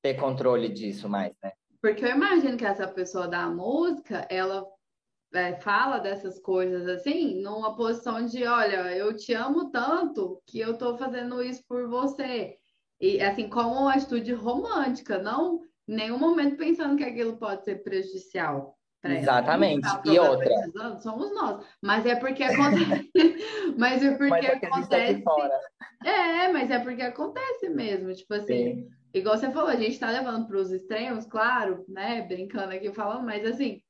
ter 0.00 0.14
controle 0.14 0.70
disso 0.70 1.06
mais, 1.06 1.36
né? 1.42 1.52
Porque 1.82 2.02
eu 2.02 2.10
imagino 2.10 2.56
que 2.56 2.64
essa 2.64 2.88
pessoa 2.88 3.28
da 3.28 3.46
música, 3.50 4.26
ela 4.30 4.64
é, 5.34 5.54
fala 5.60 5.98
dessas 5.98 6.38
coisas 6.38 6.88
assim, 6.88 7.42
numa 7.42 7.74
posição 7.76 8.24
de, 8.24 8.46
olha, 8.46 8.96
eu 8.96 9.14
te 9.16 9.34
amo 9.34 9.70
tanto 9.70 10.40
que 10.46 10.60
eu 10.60 10.78
tô 10.78 10.96
fazendo 10.96 11.42
isso 11.42 11.62
por 11.68 11.88
você. 11.88 12.56
E 13.00 13.20
assim, 13.20 13.48
como 13.48 13.80
uma 13.80 13.94
atitude 13.94 14.32
romântica, 14.32 15.18
não 15.18 15.60
em 15.86 15.96
nenhum 15.96 16.18
momento 16.18 16.56
pensando 16.56 16.96
que 16.96 17.04
aquilo 17.04 17.36
pode 17.36 17.64
ser 17.64 17.82
prejudicial. 17.82 18.78
Exatamente. 19.02 19.86
E 20.06 20.18
outra. 20.18 20.50
Somos 21.00 21.34
nós. 21.34 21.62
Mas 21.82 22.06
é 22.06 22.16
porque 22.16 22.42
acontece. 22.42 23.10
mas 23.76 24.02
é 24.02 24.10
porque 24.12 24.30
mas 24.30 24.44
é 24.46 24.58
tá 24.58 24.66
acontece. 24.68 25.24
É, 26.04 26.48
mas 26.48 26.70
é 26.70 26.78
porque 26.78 27.02
acontece 27.02 27.68
mesmo. 27.68 28.14
Tipo 28.14 28.34
assim, 28.34 28.74
Sim. 28.74 28.88
igual 29.12 29.36
você 29.36 29.50
falou, 29.50 29.68
a 29.68 29.76
gente 29.76 29.98
tá 29.98 30.10
levando 30.10 30.46
para 30.46 30.56
os 30.56 30.72
extremos, 30.72 31.26
claro, 31.26 31.84
né? 31.86 32.22
Brincando 32.22 32.72
aqui 32.72 32.90
falando, 32.92 33.26
mas 33.26 33.44
assim, 33.44 33.82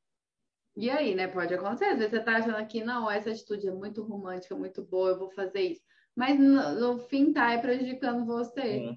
e 0.77 0.91
aí, 0.91 1.15
né? 1.15 1.29
Pode 1.29 1.55
acontecer. 1.55 1.87
Às 1.87 1.99
vezes 1.99 2.11
você 2.11 2.21
tá 2.21 2.37
achando 2.37 2.67
que 2.67 2.83
não, 2.83 3.11
essa 3.11 3.31
atitude 3.31 3.69
é 3.69 3.73
muito 3.73 4.03
romântica, 4.03 4.57
muito 4.57 4.83
boa, 4.83 5.11
eu 5.11 5.19
vou 5.19 5.31
fazer 5.31 5.61
isso. 5.61 5.83
Mas 6.17 6.39
no, 6.39 6.73
no 6.81 6.99
fim 6.99 7.33
tá 7.33 7.53
é 7.53 7.59
prejudicando 7.59 8.25
você. 8.25 8.97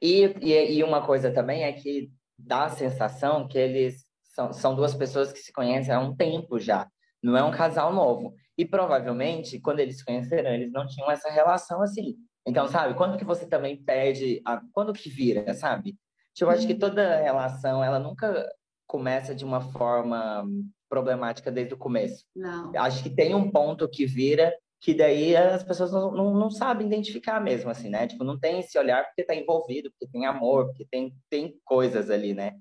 E, 0.00 0.24
e, 0.40 0.78
e, 0.78 0.84
uma 0.84 1.04
coisa 1.04 1.30
também 1.30 1.64
é 1.64 1.72
que 1.72 2.10
dá 2.38 2.64
a 2.64 2.70
sensação 2.70 3.48
que 3.48 3.58
eles 3.58 4.06
são, 4.22 4.52
são 4.52 4.74
duas 4.74 4.94
pessoas 4.94 5.32
que 5.32 5.38
se 5.38 5.52
conhecem 5.52 5.92
há 5.92 6.00
um 6.00 6.14
tempo 6.14 6.58
já. 6.58 6.86
Não 7.22 7.36
é 7.36 7.42
um 7.42 7.50
casal 7.50 7.92
novo. 7.92 8.34
E 8.56 8.64
provavelmente, 8.64 9.60
quando 9.60 9.80
eles 9.80 9.98
se 9.98 10.04
conheceram, 10.04 10.50
eles 10.50 10.70
não 10.70 10.86
tinham 10.86 11.10
essa 11.10 11.30
relação 11.30 11.82
assim. 11.82 12.16
Então, 12.46 12.66
sabe, 12.68 12.94
quando 12.94 13.18
que 13.18 13.24
você 13.24 13.46
também 13.46 13.82
perde, 13.82 14.40
a... 14.44 14.60
quando 14.72 14.92
que 14.92 15.10
vira, 15.10 15.52
sabe? 15.54 15.96
Tipo, 16.34 16.50
eu 16.50 16.54
acho 16.54 16.66
que 16.66 16.72
uhum. 16.74 16.78
toda 16.78 17.20
relação, 17.20 17.82
ela 17.82 17.98
nunca 17.98 18.46
começa 18.88 19.34
de 19.34 19.44
uma 19.44 19.60
forma 19.60 20.44
problemática 20.88 21.52
desde 21.52 21.74
o 21.74 21.78
começo. 21.78 22.24
Não. 22.34 22.72
Acho 22.76 23.02
que 23.02 23.10
tem 23.10 23.34
um 23.34 23.50
ponto 23.50 23.88
que 23.88 24.06
vira 24.06 24.52
que 24.80 24.94
daí 24.94 25.36
as 25.36 25.62
pessoas 25.62 25.92
não, 25.92 26.10
não, 26.12 26.34
não, 26.34 26.50
sabem 26.50 26.86
identificar 26.86 27.40
mesmo, 27.40 27.70
assim, 27.70 27.88
né? 27.88 28.06
Tipo, 28.06 28.24
não 28.24 28.38
tem 28.38 28.60
esse 28.60 28.78
olhar 28.78 29.04
porque 29.04 29.24
tá 29.24 29.34
envolvido, 29.34 29.90
porque 29.90 30.10
tem 30.10 30.24
amor, 30.24 30.66
porque 30.66 30.86
tem, 30.90 31.14
tem 31.28 31.60
coisas 31.64 32.10
ali, 32.10 32.32
né? 32.32 32.56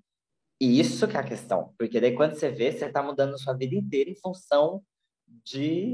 E 0.60 0.80
isso 0.80 1.08
que 1.08 1.16
é 1.16 1.20
a 1.20 1.24
questão. 1.24 1.74
Porque 1.78 2.02
daí 2.02 2.16
quando 2.16 2.34
você 2.34 2.50
vê, 2.50 2.72
você 2.72 2.90
tá 2.90 3.04
mudando 3.04 3.40
sua 3.40 3.54
vida 3.54 3.76
inteira 3.76 4.10
em 4.10 4.16
função 4.16 4.82
de... 5.46 5.94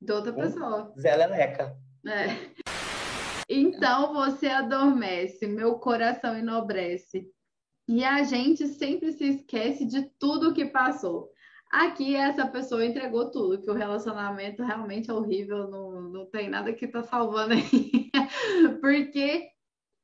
De 0.00 0.12
outra 0.12 0.32
pessoa. 0.32 0.92
Zé 0.98 1.16
Leleca. 1.16 1.76
É. 2.06 2.66
Então 3.48 4.12
você 4.12 4.48
adormece, 4.48 5.46
meu 5.46 5.78
coração 5.78 6.36
enobrece. 6.36 7.26
E 7.88 8.04
a 8.04 8.22
gente 8.24 8.66
sempre 8.66 9.12
se 9.12 9.24
esquece 9.24 9.84
de 9.84 10.10
tudo 10.18 10.52
que 10.52 10.66
passou. 10.66 11.30
Aqui 11.70 12.14
essa 12.14 12.46
pessoa 12.46 12.84
entregou 12.84 13.30
tudo, 13.30 13.60
que 13.60 13.70
o 13.70 13.74
relacionamento 13.74 14.62
realmente 14.62 15.10
é 15.10 15.14
horrível, 15.14 15.68
não, 15.68 16.00
não 16.02 16.26
tem 16.26 16.48
nada 16.48 16.72
que 16.72 16.86
tá 16.86 17.02
salvando 17.02 17.54
aí. 17.54 18.10
Porque 18.80 19.48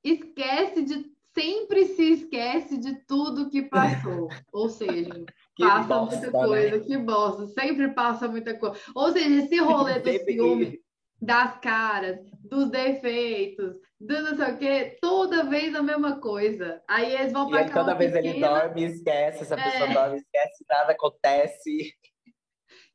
esquece 0.04 0.82
de 0.82 1.12
sempre 1.34 1.86
se 1.86 2.12
esquece 2.12 2.78
de 2.78 2.94
tudo 3.06 3.48
que 3.48 3.62
passou. 3.62 4.28
Ou 4.52 4.68
seja, 4.68 5.24
que 5.56 5.64
passa 5.64 5.88
bosta, 5.88 6.16
muita 6.16 6.30
coisa, 6.30 6.78
né? 6.78 6.84
que 6.84 6.98
bosta, 6.98 7.46
sempre 7.48 7.88
passa 7.94 8.28
muita 8.28 8.58
coisa. 8.58 8.78
Ou 8.94 9.12
seja, 9.12 9.44
esse 9.44 9.58
rolê 9.58 9.98
do 10.00 10.12
ciúme 10.24 10.81
das 11.22 11.56
caras, 11.60 12.18
dos 12.42 12.68
defeitos, 12.68 13.76
do 14.00 14.22
não 14.22 14.36
sei 14.36 14.52
o 14.52 14.58
quê, 14.58 14.98
toda 15.00 15.48
vez 15.48 15.72
a 15.72 15.80
mesma 15.80 16.20
coisa. 16.20 16.82
Aí 16.88 17.14
eles 17.14 17.32
vão 17.32 17.48
para 17.48 17.70
Toda 17.70 17.94
vez 17.94 18.12
pequena, 18.12 18.34
ele 18.34 18.40
dorme, 18.40 18.84
esquece, 18.84 19.42
essa 19.42 19.56
pessoa 19.56 19.88
é... 19.88 19.94
dorme, 19.94 20.16
esquece, 20.16 20.64
nada 20.68 20.92
acontece. 20.92 21.94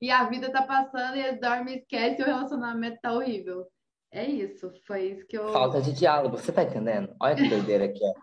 E 0.01 0.11
a 0.11 0.25
vida 0.25 0.51
tá 0.51 0.61
passando 0.61 1.15
e 1.15 1.21
eles 1.21 1.39
dormem, 1.39 1.77
esquece 1.77 2.19
e 2.19 2.23
o 2.23 2.27
relacionamento 2.27 2.99
tá 3.01 3.13
horrível. 3.13 3.65
É 4.11 4.25
isso, 4.25 4.71
foi 4.85 5.11
isso 5.11 5.25
que 5.25 5.37
eu. 5.37 5.47
Falta 5.53 5.81
de 5.81 5.93
diálogo, 5.93 6.37
você 6.37 6.51
tá 6.51 6.63
entendendo? 6.63 7.15
Olha 7.21 7.35
que 7.35 7.47
doideira 7.47 7.87
que 7.87 8.03
é. 8.03 8.13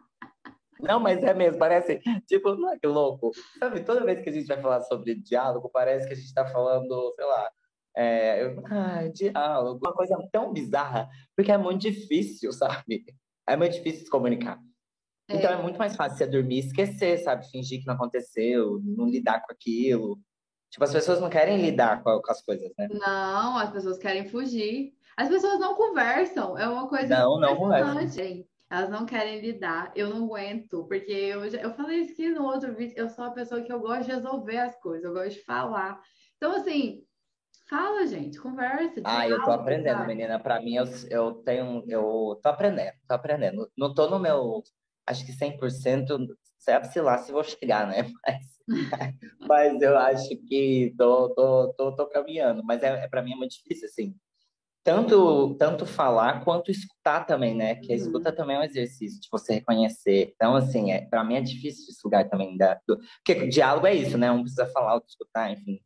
Não, 0.80 1.00
mas 1.00 1.22
é 1.22 1.32
mesmo, 1.32 1.58
parece, 1.58 1.98
tipo, 2.26 2.54
não 2.56 2.72
é 2.72 2.78
que 2.78 2.86
louco. 2.86 3.30
Sabe, 3.58 3.82
toda 3.82 4.04
vez 4.04 4.20
que 4.20 4.28
a 4.28 4.32
gente 4.32 4.46
vai 4.46 4.60
falar 4.60 4.82
sobre 4.82 5.14
diálogo, 5.14 5.70
parece 5.70 6.06
que 6.06 6.12
a 6.12 6.16
gente 6.16 6.34
tá 6.34 6.46
falando, 6.46 7.14
sei 7.16 7.24
lá, 7.24 7.50
é, 7.96 8.44
eu, 8.44 8.62
ah, 8.66 9.08
diálogo, 9.08 9.80
uma 9.84 9.92
coisa 9.92 10.16
tão 10.32 10.52
bizarra, 10.52 11.08
porque 11.36 11.52
é 11.52 11.58
muito 11.58 11.82
difícil, 11.82 12.52
sabe? 12.84 13.04
É 13.46 13.56
muito 13.56 13.72
difícil 13.72 14.04
se 14.04 14.10
comunicar. 14.10 14.58
É. 15.28 15.36
Então 15.36 15.50
é 15.50 15.62
muito 15.62 15.78
mais 15.78 15.96
fácil 15.96 16.18
você 16.18 16.26
dormir 16.26 16.56
e 16.56 16.66
esquecer, 16.66 17.18
sabe? 17.18 17.48
Fingir 17.50 17.80
que 17.80 17.86
não 17.86 17.94
aconteceu, 17.94 18.80
não 18.82 19.08
lidar 19.08 19.40
com 19.40 19.52
aquilo. 19.52 20.18
Tipo, 20.70 20.84
as 20.84 20.92
pessoas 20.92 21.20
não 21.20 21.30
querem 21.30 21.62
lidar 21.62 22.02
com, 22.02 22.20
as 22.28 22.42
coisas, 22.42 22.72
né? 22.76 22.88
Não, 22.90 23.56
as 23.58 23.70
pessoas 23.70 23.96
querem 23.96 24.28
fugir. 24.28 24.92
As 25.16 25.28
pessoas 25.28 25.60
não 25.60 25.74
conversam. 25.76 26.58
É 26.58 26.68
uma 26.68 26.88
coisa 26.88 27.16
não, 27.16 27.38
não 27.38 27.56
conversam. 27.56 28.44
Elas 28.68 28.90
não 28.90 29.06
querem 29.06 29.40
lidar. 29.40 29.92
Eu 29.94 30.10
não 30.10 30.24
aguento, 30.24 30.84
porque 30.88 31.12
eu, 31.12 31.48
já, 31.48 31.58
eu 31.58 31.72
falei 31.74 32.00
isso 32.00 32.12
aqui 32.12 32.28
no 32.28 32.42
outro 32.42 32.74
vídeo. 32.74 32.94
Eu 32.96 33.08
sou 33.08 33.24
uma 33.24 33.32
pessoa 33.32 33.60
que 33.62 33.72
eu 33.72 33.78
gosto 33.78 34.06
de 34.06 34.12
resolver 34.12 34.58
as 34.58 34.74
coisas, 34.80 35.04
eu 35.04 35.12
gosto 35.12 35.34
de 35.34 35.44
falar. 35.44 36.00
Então, 36.36 36.56
assim, 36.56 37.04
fala, 37.68 38.06
gente, 38.06 38.38
conversa. 38.38 39.00
Ah, 39.04 39.28
eu 39.28 39.42
tô 39.42 39.50
aprendendo, 39.50 39.98
sabe? 39.98 40.08
menina. 40.08 40.38
Pra 40.38 40.60
mim, 40.60 40.76
eu, 40.76 40.84
eu 41.10 41.34
tenho. 41.34 41.84
Eu 41.88 42.38
tô 42.42 42.48
aprendendo, 42.48 42.94
tô 43.08 43.14
aprendendo. 43.14 43.70
Não 43.76 43.94
tô 43.94 44.08
no 44.08 44.18
meu. 44.18 44.62
Acho 45.06 45.26
que 45.26 45.32
100%, 45.32 46.26
sabe-se 46.58 47.00
lá 47.00 47.18
se 47.18 47.30
vou 47.30 47.44
chegar, 47.44 47.86
né? 47.86 48.06
Mas, 48.26 48.54
mas 49.46 49.82
eu 49.82 49.98
acho 49.98 50.34
que 50.48 50.94
tô, 50.96 51.28
tô, 51.34 51.74
tô, 51.76 51.94
tô 51.94 52.06
caminhando. 52.06 52.64
Mas 52.64 52.82
é, 52.82 53.04
é, 53.04 53.08
pra 53.08 53.20
mim 53.20 53.34
é 53.34 53.36
muito 53.36 53.52
difícil, 53.52 53.86
assim 53.86 54.16
tanto, 54.84 55.54
tanto 55.54 55.86
falar 55.86 56.44
quanto 56.44 56.70
escutar 56.70 57.24
também, 57.24 57.54
né? 57.54 57.74
Que 57.76 57.90
a 57.94 57.96
escuta 57.96 58.28
uhum. 58.28 58.36
também 58.36 58.56
é 58.56 58.58
um 58.60 58.64
exercício 58.64 59.18
de 59.18 59.28
você 59.32 59.54
reconhecer. 59.54 60.32
Então, 60.34 60.54
assim, 60.54 60.92
é, 60.92 61.00
para 61.00 61.24
mim 61.24 61.36
é 61.36 61.40
difícil 61.40 61.86
esse 61.88 62.00
lugar 62.04 62.28
também. 62.28 62.54
Da, 62.58 62.78
do, 62.86 62.98
porque 63.24 63.44
o 63.44 63.48
diálogo 63.48 63.86
é 63.86 63.94
isso, 63.94 64.18
né? 64.18 64.30
Um 64.30 64.42
precisa 64.42 64.66
falar, 64.66 64.94
outro 64.94 65.08
escutar, 65.08 65.50
enfim. 65.50 65.80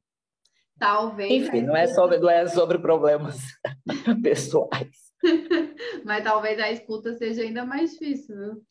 Talvez. 0.79 1.31
Enfim, 1.31 1.62
não 1.62 1.77
é 1.77 1.87
sobre, 1.87 2.19
não 2.19 2.31
é 2.31 2.47
sobre 2.47 2.79
problemas 2.79 3.38
pessoais. 4.23 5.09
Mas 6.05 6.25
talvez 6.25 6.59
a 6.61 6.71
escuta 6.71 7.14
seja 7.17 7.43
ainda 7.43 7.64
mais 7.64 7.93
difícil, 7.93 8.37
viu? 8.37 8.62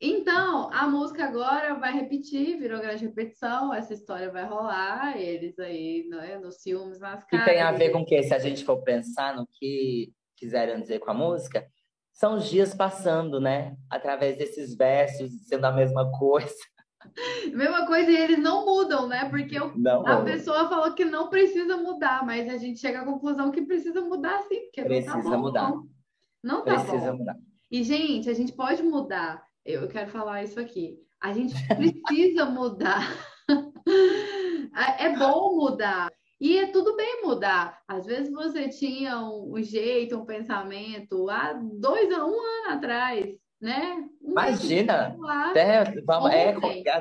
Então, 0.00 0.70
a 0.72 0.86
música 0.86 1.24
agora 1.24 1.74
vai 1.74 1.92
repetir, 1.92 2.58
virou 2.58 2.80
grande 2.80 3.06
repetição, 3.06 3.72
essa 3.72 3.94
história 3.94 4.30
vai 4.30 4.44
rolar, 4.44 5.18
eles 5.18 5.58
aí, 5.58 6.06
né, 6.10 6.38
nos 6.38 6.60
ciúmes, 6.60 7.00
nas 7.00 7.24
caras. 7.24 7.46
E 7.46 7.50
tem 7.50 7.62
a 7.62 7.72
ver 7.72 7.90
com 7.90 8.00
o 8.00 8.04
que? 8.04 8.22
Se 8.22 8.34
a 8.34 8.38
gente 8.38 8.62
for 8.62 8.82
pensar 8.82 9.34
no 9.34 9.48
que 9.50 10.12
quiseram 10.36 10.80
dizer 10.80 10.98
com 10.98 11.10
a 11.10 11.14
música, 11.14 11.66
são 12.12 12.34
os 12.34 12.48
dias 12.48 12.74
passando, 12.74 13.40
né? 13.40 13.74
Através 13.90 14.36
desses 14.36 14.76
versos, 14.76 15.30
sendo 15.48 15.64
a 15.64 15.72
mesma 15.72 16.10
coisa. 16.18 16.54
Mesma 17.54 17.86
coisa, 17.86 18.10
e 18.10 18.16
eles 18.16 18.38
não 18.38 18.64
mudam, 18.64 19.06
né? 19.06 19.28
Porque 19.28 19.58
eu, 19.58 19.72
a 20.04 20.22
pessoa 20.22 20.68
falou 20.68 20.94
que 20.94 21.04
não 21.04 21.28
precisa 21.28 21.76
mudar, 21.76 22.24
mas 22.24 22.48
a 22.48 22.56
gente 22.56 22.80
chega 22.80 23.00
à 23.00 23.04
conclusão 23.04 23.50
que 23.50 23.62
precisa 23.62 24.00
mudar 24.00 24.42
sim, 24.42 24.60
porque 24.62 24.82
precisa 24.82 25.16
não 25.16 25.22
tá 25.22 25.30
bom, 25.30 25.38
mudar. 25.38 25.70
Não, 25.70 25.88
não 26.42 26.64
tá 26.64 26.74
precisa 26.74 27.12
bom. 27.12 27.18
mudar. 27.18 27.36
E, 27.70 27.82
gente, 27.82 28.30
a 28.30 28.34
gente 28.34 28.52
pode 28.52 28.82
mudar 28.82 29.46
eu 29.66 29.88
quero 29.88 30.08
falar 30.10 30.44
isso 30.44 30.60
aqui. 30.60 30.96
A 31.20 31.32
gente 31.32 31.54
precisa 31.66 32.46
mudar. 32.46 33.02
é 34.98 35.16
bom 35.16 35.56
mudar. 35.56 36.10
E 36.40 36.58
é 36.58 36.66
tudo 36.66 36.94
bem 36.96 37.22
mudar. 37.22 37.82
Às 37.88 38.06
vezes 38.06 38.32
você 38.32 38.68
tinha 38.68 39.18
um, 39.20 39.60
jeito, 39.60 40.16
um 40.16 40.24
pensamento 40.24 41.28
há 41.28 41.54
dois 41.54 42.08
um 42.10 42.40
ano 42.40 42.68
atrás, 42.68 43.34
né? 43.60 44.08
Um 44.22 44.32
Imagina! 44.32 45.16
É, 45.54 46.00
vamos, 46.02 46.30
é, 46.30 46.54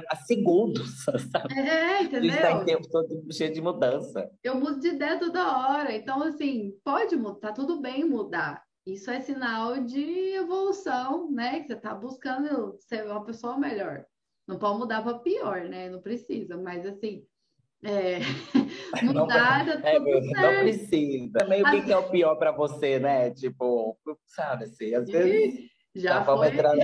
há 0.09 0.15
segundos, 0.15 1.03
sabe? 1.31 1.53
É, 1.53 2.03
entendeu? 2.03 2.31
A 2.31 2.33
gente 2.33 2.41
tá 2.41 2.51
em 2.51 2.65
tempo 2.65 2.89
todo 2.89 3.33
cheio 3.33 3.53
de 3.53 3.61
mudança. 3.61 4.29
Eu 4.43 4.55
mudo 4.55 4.79
de 4.79 4.89
ideia 4.89 5.19
toda 5.19 5.57
hora. 5.57 5.93
Então, 5.93 6.23
assim, 6.23 6.73
pode 6.83 7.15
mudar, 7.15 7.39
tá 7.39 7.51
tudo 7.51 7.81
bem 7.81 8.03
mudar. 8.05 8.63
Isso 8.85 9.09
é 9.09 9.19
sinal 9.19 9.83
de 9.83 10.35
evolução, 10.35 11.31
né? 11.31 11.59
Que 11.61 11.67
você 11.67 11.73
está 11.73 11.93
buscando 11.93 12.77
ser 12.79 13.05
uma 13.05 13.23
pessoa 13.23 13.57
melhor. 13.57 14.05
Não 14.47 14.59
pode 14.59 14.77
mudar 14.77 15.01
para 15.01 15.19
pior, 15.19 15.63
né? 15.63 15.89
Não 15.89 16.01
precisa, 16.01 16.55
mas 16.55 16.85
assim, 16.85 17.25
é... 17.83 18.19
mudar 19.03 19.65
não, 19.65 19.73
é, 19.73 19.99
tudo 19.99 20.23
certo. 20.23 20.41
Não 20.41 20.59
precisa. 20.61 21.31
Também 21.39 21.63
o 21.63 21.83
que, 21.83 21.91
é 21.91 21.97
o 21.97 22.09
pior 22.09 22.35
para 22.35 22.51
você, 22.51 22.99
né? 22.99 23.31
Tipo, 23.31 23.97
sabe 24.25 24.65
assim, 24.65 24.93
às 24.93 25.09
vezes. 25.09 25.74
Já 25.95 26.23
foi. 26.23 26.47
Entrar... 26.47 26.75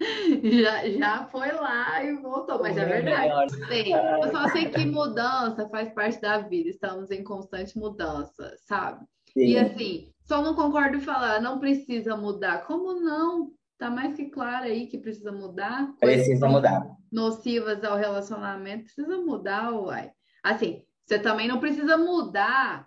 já, 0.42 0.88
já 0.88 1.26
foi 1.26 1.52
lá 1.52 2.02
e 2.02 2.16
voltou, 2.16 2.60
mas 2.60 2.76
é 2.76 2.84
verdade. 2.84 3.54
Sim, 3.68 3.92
eu 3.92 4.30
só 4.30 4.48
sei 4.48 4.68
que 4.68 4.84
mudança 4.84 5.68
faz 5.68 5.92
parte 5.92 6.20
da 6.20 6.38
vida, 6.38 6.68
estamos 6.68 7.10
em 7.10 7.22
constante 7.22 7.78
mudança, 7.78 8.54
sabe? 8.66 9.04
Sim. 9.32 9.46
E 9.46 9.58
assim, 9.58 10.12
só 10.24 10.42
não 10.42 10.54
concordo 10.54 10.96
em 10.96 11.00
falar, 11.00 11.40
não 11.40 11.58
precisa 11.58 12.16
mudar. 12.16 12.66
Como 12.66 13.00
não? 13.00 13.50
Tá 13.78 13.90
mais 13.90 14.14
que 14.14 14.26
claro 14.26 14.64
aí 14.64 14.86
que 14.86 14.98
precisa 14.98 15.32
mudar. 15.32 15.92
Precisa 15.98 16.48
mudar. 16.48 16.86
Nocivas 17.10 17.82
ao 17.84 17.96
relacionamento, 17.96 18.84
precisa 18.84 19.18
mudar, 19.18 19.72
uai. 19.72 20.10
Assim, 20.42 20.82
você 21.04 21.18
também 21.18 21.48
não 21.48 21.60
precisa 21.60 21.96
mudar. 21.96 22.86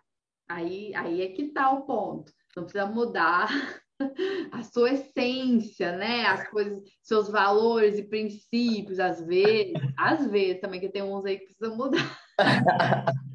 Aí, 0.49 0.95
aí 0.95 1.21
é 1.21 1.27
que 1.27 1.49
tá 1.49 1.69
o 1.71 1.81
ponto. 1.81 2.31
Não 2.55 2.63
precisa 2.63 2.85
mudar 2.85 3.49
a 4.51 4.63
sua 4.63 4.91
essência, 4.91 5.95
né? 5.95 6.25
As 6.25 6.47
coisas, 6.49 6.81
seus 7.01 7.29
valores 7.29 7.97
e 7.97 8.03
princípios, 8.03 8.99
às 8.99 9.25
vezes, 9.25 9.73
às 9.97 10.27
vezes 10.29 10.61
também 10.61 10.79
que 10.79 10.89
tem 10.89 11.01
uns 11.01 11.25
aí 11.25 11.37
que 11.37 11.45
precisa 11.45 11.75
mudar. 11.75 12.19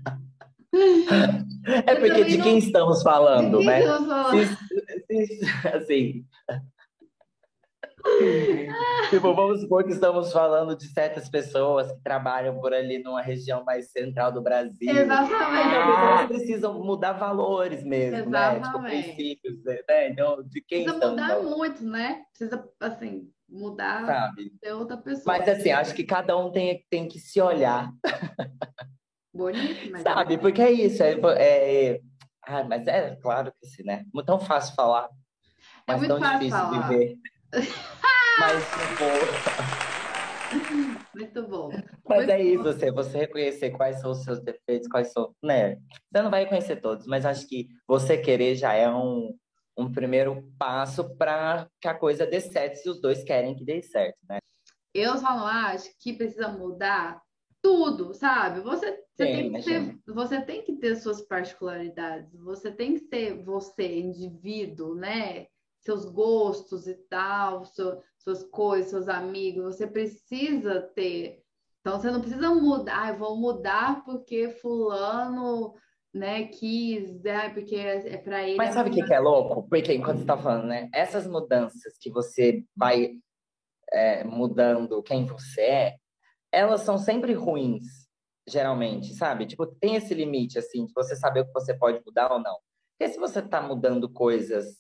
É 1.64 1.94
porque 1.96 2.25
de 2.25 2.38
quem 2.40 2.53
não... 2.53 2.59
estamos 2.59 3.03
falando, 3.03 3.59
quem 3.59 3.66
né? 3.66 3.81
Estamos 3.81 4.09
falando? 4.09 4.57
Se, 5.07 5.27
se, 5.27 5.68
assim. 5.68 6.25
Tipo, 9.11 9.35
vamos 9.35 9.61
supor 9.61 9.85
que 9.85 9.93
estamos 9.93 10.33
falando 10.33 10.77
de 10.77 10.87
certas 10.88 11.29
pessoas 11.29 11.93
que 11.93 12.01
trabalham 12.03 12.59
por 12.61 12.73
ali 12.73 12.99
numa 13.03 13.23
região 13.23 13.65
mais 13.65 13.91
central 13.91 14.33
do 14.33 14.43
Brasil. 14.43 14.91
Exatamente. 14.91 15.69
Então, 15.69 15.87
pessoas 15.87 16.27
precisam 16.27 16.85
mudar 16.85 17.12
valores 17.12 17.85
mesmo, 17.85 18.17
Exatamente. 18.17 18.61
né? 18.61 18.67
Tipo, 18.67 18.83
princípios, 18.83 19.65
né? 19.65 20.09
Então, 20.09 20.43
de 20.43 20.61
quem 20.62 20.85
Precisa 20.85 21.11
mudar 21.11 21.29
falando? 21.29 21.57
muito, 21.57 21.85
né? 21.85 22.23
Precisa, 22.37 22.69
assim, 22.81 23.31
mudar 23.49 24.07
Sabe? 24.07 24.53
ser 24.62 24.73
outra 24.73 24.97
pessoa. 24.97 25.25
Mas, 25.27 25.49
assim, 25.49 25.71
acho 25.71 25.95
que 25.95 26.05
cada 26.05 26.37
um 26.37 26.51
tem, 26.51 26.85
tem 26.91 27.07
que 27.07 27.19
se 27.19 27.41
olhar. 27.41 27.91
Bonito, 29.35 29.91
mas. 29.91 30.03
Sabe, 30.03 30.37
porque 30.38 30.61
é 30.61 30.71
isso. 30.71 31.03
É, 31.03 31.15
é... 31.38 32.01
Ah, 32.47 32.65
mas 32.65 32.87
é 32.87 33.17
claro 33.17 33.53
que 33.59 33.67
sim, 33.67 33.83
né? 33.85 34.05
É 34.15 34.23
tão 34.25 34.38
fácil 34.38 34.75
falar, 34.75 35.09
é 35.87 35.93
mas 35.93 36.03
é 36.03 36.07
tão 36.09 36.19
difícil 36.19 36.51
falar. 36.51 36.88
viver. 36.88 37.17
Mas. 38.38 38.65
Muito 41.15 41.43
bom. 41.47 41.71
Mas 42.09 42.19
muito 42.19 42.31
é 42.31 42.43
isso, 42.43 42.62
você, 42.62 42.91
você 42.91 43.19
reconhecer 43.19 43.71
quais 43.71 44.01
são 44.01 44.11
os 44.12 44.23
seus 44.23 44.41
defeitos, 44.41 44.88
quais 44.88 45.12
são. 45.12 45.35
Né? 45.43 45.77
Você 46.11 46.23
não 46.23 46.31
vai 46.31 46.45
reconhecer 46.45 46.77
todos, 46.77 47.07
mas 47.07 47.25
acho 47.25 47.47
que 47.47 47.69
você 47.87 48.19
querer 48.19 48.55
já 48.57 48.73
é 48.75 48.88
um, 48.91 49.37
um 49.77 49.91
primeiro 49.91 50.43
passo 50.59 51.17
para 51.17 51.69
que 51.81 51.88
a 51.88 51.95
coisa 51.95 52.27
dê 52.27 52.41
certo 52.41 52.77
se 52.77 52.88
os 52.88 53.01
dois 53.01 53.23
querem 53.25 53.55
que 53.55 53.65
dê 53.65 53.83
certo, 53.83 54.19
né? 54.29 54.38
Eu 54.95 55.17
só 55.17 55.35
não 55.35 55.47
acho 55.47 55.88
que 55.99 56.12
precisa 56.12 56.49
mudar 56.49 57.21
tudo, 57.62 58.12
sabe? 58.12 58.61
Você, 58.61 58.91
você, 59.17 59.27
Sim, 59.27 59.33
tem 59.33 59.53
que 59.53 59.62
ter, 59.62 59.99
você 60.07 60.41
tem 60.43 60.62
que 60.62 60.77
ter 60.77 60.97
suas 60.97 61.23
particularidades, 61.23 62.35
você 62.41 62.71
tem 62.71 62.95
que 62.95 63.01
ser 63.07 63.43
você, 63.43 64.01
indivíduo, 64.01 64.95
né? 64.95 65.47
Seus 65.83 66.05
gostos 66.07 66.87
e 66.87 66.95
tal, 66.95 67.64
seu, 67.64 68.01
suas 68.18 68.45
coisas, 68.45 68.90
seus 68.90 69.09
amigos, 69.09 69.77
você 69.77 69.87
precisa 69.87 70.81
ter. 70.81 71.42
Então 71.81 72.01
você 72.01 72.11
não 72.11 72.21
precisa 72.21 72.55
mudar, 72.55 73.09
ah, 73.09 73.12
vou 73.12 73.37
mudar 73.37 74.05
porque 74.05 74.49
fulano 74.49 75.75
né, 76.14 76.45
quis, 76.45 77.25
é, 77.25 77.49
porque 77.49 77.75
é, 77.75 78.14
é 78.14 78.16
para 78.18 78.47
ele. 78.47 78.57
Mas 78.57 78.71
é 78.71 78.73
sabe 78.73 78.90
o 78.90 78.92
que, 78.92 79.03
que, 79.03 79.14
é 79.14 79.18
louco? 79.18 79.66
Porque 79.68 79.92
enquanto 79.95 80.18
você 80.18 80.27
tá 80.27 80.37
falando, 80.37 80.66
né? 80.66 80.88
Essas 80.92 81.27
mudanças 81.27 81.97
que 81.99 82.11
você 82.11 82.64
vai 82.77 83.14
é, 83.90 84.23
mudando 84.25 85.03
quem 85.03 85.25
você 85.27 85.61
é, 85.62 85.97
elas 86.53 86.83
são 86.83 86.99
sempre 86.99 87.33
ruins, 87.33 88.07
geralmente, 88.47 89.14
sabe? 89.14 89.47
Tipo, 89.47 89.66
tem 89.66 89.97
esse 89.97 90.12
limite, 90.12 90.59
assim, 90.59 90.85
de 90.85 90.92
você 90.92 91.16
saber 91.16 91.40
o 91.40 91.47
que 91.47 91.53
você 91.53 91.75
pode 91.75 92.03
mudar 92.05 92.31
ou 92.31 92.38
não. 92.38 92.59
Porque 92.99 93.12
se 93.12 93.18
você 93.18 93.40
tá 93.40 93.62
mudando 93.62 94.09
coisas, 94.09 94.77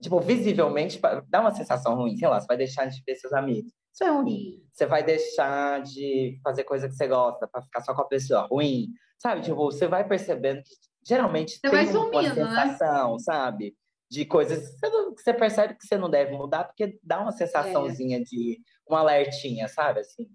tipo, 0.00 0.20
visivelmente, 0.20 1.00
dá 1.28 1.40
uma 1.40 1.54
sensação 1.54 1.94
ruim, 1.94 2.16
sei 2.16 2.28
lá, 2.28 2.40
você 2.40 2.46
vai 2.46 2.56
deixar 2.56 2.86
de 2.86 3.02
ver 3.06 3.16
seus 3.16 3.32
amigos. 3.32 3.72
Isso 3.92 4.04
é 4.04 4.10
ruim. 4.10 4.62
Você 4.72 4.86
vai 4.86 5.02
deixar 5.02 5.82
de 5.82 6.38
fazer 6.42 6.64
coisa 6.64 6.88
que 6.88 6.94
você 6.94 7.08
gosta 7.08 7.48
para 7.48 7.62
ficar 7.62 7.80
só 7.80 7.94
com 7.94 8.02
a 8.02 8.08
pessoa 8.08 8.42
ruim, 8.42 8.88
sabe? 9.18 9.42
Tipo, 9.42 9.56
você 9.56 9.88
vai 9.88 10.06
percebendo 10.06 10.62
que 10.62 10.74
geralmente 11.06 11.58
você 11.58 11.68
tem 11.68 11.86
sumindo, 11.86 12.10
uma 12.10 12.22
né? 12.22 12.32
sensação, 12.32 13.12
né? 13.12 13.18
sabe? 13.18 13.76
De 14.10 14.24
coisas 14.24 14.70
que 14.80 15.22
você 15.22 15.34
percebe 15.34 15.74
que 15.74 15.84
você 15.86 15.98
não 15.98 16.08
deve 16.08 16.32
mudar, 16.32 16.64
porque 16.64 16.98
dá 17.02 17.20
uma 17.20 17.32
sensaçãozinha 17.32 18.18
é. 18.18 18.22
de 18.22 18.60
um 18.88 18.94
alertinha, 18.94 19.68
sabe? 19.68 20.00
Assim. 20.00 20.28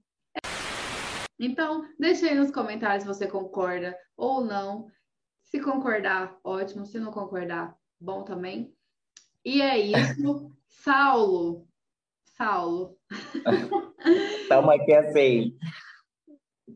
Então, 1.39 1.83
deixe 1.97 2.27
aí 2.27 2.35
nos 2.35 2.51
comentários 2.51 3.03
se 3.03 3.07
você 3.07 3.27
concorda 3.27 3.97
ou 4.15 4.43
não. 4.43 4.87
Se 5.43 5.59
concordar, 5.59 6.37
ótimo. 6.43 6.85
Se 6.85 6.99
não 6.99 7.11
concordar, 7.11 7.75
bom 7.99 8.23
também. 8.23 8.75
E 9.45 9.61
é 9.61 9.77
isso. 9.77 10.51
Saulo, 10.67 11.67
Saulo. 12.37 12.97
Estamos 14.41 14.75
aqui 14.75 14.93
assim. 14.93 15.57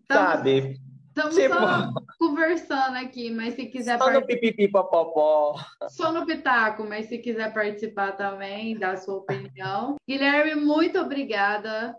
Tamo, 0.07 0.21
sabe? 0.21 0.79
Estamos 1.07 1.35
tipo... 1.35 1.55
só 1.55 1.93
conversando 2.19 2.97
aqui, 2.97 3.31
mas 3.31 3.55
se 3.55 3.65
quiser. 3.65 3.97
Só 3.97 4.11
no 4.11 4.25
pipipi 4.25 4.67
popopó. 4.69 5.55
Só 5.89 6.11
no 6.11 6.25
pitaco, 6.25 6.83
mas 6.83 7.07
se 7.07 7.17
quiser 7.17 7.53
participar 7.53 8.13
também, 8.13 8.77
dar 8.77 8.97
sua 8.97 9.15
opinião. 9.15 9.95
Guilherme, 10.07 10.55
muito 10.55 10.99
obrigada. 10.99 11.95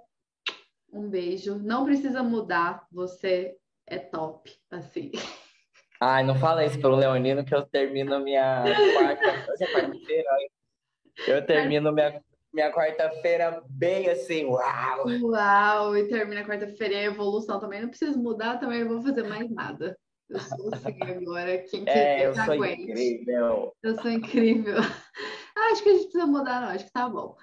Um 0.92 1.08
beijo. 1.08 1.56
Não 1.56 1.84
precisa 1.84 2.22
mudar, 2.22 2.86
você 2.92 3.56
é 3.86 3.98
top, 3.98 4.50
assim. 4.70 5.10
Ai, 6.00 6.22
não 6.22 6.36
fala 6.36 6.64
isso 6.64 6.78
pro 6.80 6.94
Leonino 6.94 7.44
que 7.44 7.54
eu 7.54 7.62
termino 7.66 8.20
minha 8.20 8.62
quarta. 8.94 9.44
Quarta-feira, 9.72 10.30
eu 11.26 11.44
termino 11.44 11.92
minha, 11.92 12.20
minha 12.52 12.72
quarta-feira 12.72 13.62
bem 13.68 14.08
assim, 14.08 14.44
uau! 14.44 15.06
Uau! 15.22 15.96
E 15.96 16.08
termina 16.08 16.44
quarta-feira 16.44 16.94
e 16.94 16.96
a 16.96 17.04
evolução 17.04 17.58
também. 17.58 17.82
Não 17.82 17.88
preciso 17.88 18.18
mudar, 18.18 18.58
também 18.58 18.84
não 18.84 18.94
vou 18.94 19.02
fazer 19.02 19.22
mais 19.24 19.50
nada. 19.50 19.96
Eu 20.28 20.40
sou 20.40 20.74
assim 20.74 20.98
agora. 21.02 21.58
Quem 21.58 21.84
é, 21.86 22.26
eu 22.26 22.34
sou 22.34 22.42
aguente. 22.42 22.82
incrível. 22.82 23.72
Eu 23.82 23.94
sou 24.00 24.10
incrível. 24.10 24.76
Acho 25.56 25.82
que 25.82 25.88
a 25.88 25.92
gente 25.92 26.02
precisa 26.04 26.26
mudar, 26.26 26.60
não. 26.60 26.68
Acho 26.68 26.84
que 26.84 26.92
tá 26.92 27.08
bom. 27.08 27.34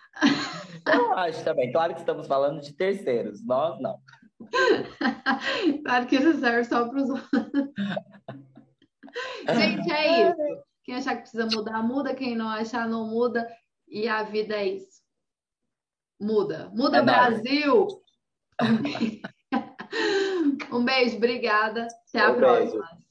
Eu 0.88 1.13
acho 1.17 1.43
também. 1.43 1.71
Claro 1.71 1.93
que 1.93 1.99
estamos 1.99 2.27
falando 2.27 2.61
de 2.61 2.73
terceiros. 2.73 3.45
Nós 3.45 3.79
não. 3.81 3.97
claro 5.83 6.05
que 6.05 6.15
isso 6.15 6.39
serve 6.39 6.63
só 6.63 6.88
para 6.88 7.01
os 7.01 7.09
outros. 7.09 7.29
Gente, 9.49 9.91
é 9.91 10.29
isso. 10.29 10.63
Quem 10.83 10.95
achar 10.95 11.15
que 11.15 11.21
precisa 11.21 11.47
mudar, 11.47 11.81
muda. 11.81 12.13
Quem 12.13 12.35
não 12.35 12.49
achar, 12.49 12.88
não 12.88 13.07
muda. 13.07 13.47
E 13.95 14.08
a 14.10 14.23
vida 14.23 14.58
é 14.58 14.67
isso. 14.67 15.01
Muda. 16.19 16.69
Muda 16.73 16.97
é 16.97 17.01
Brasil! 17.01 17.88
um 20.69 20.84
beijo, 20.84 21.15
obrigada. 21.15 21.88
Até 22.10 22.19
a 22.19 22.34
próxima. 22.34 22.86
Beijo. 22.86 23.05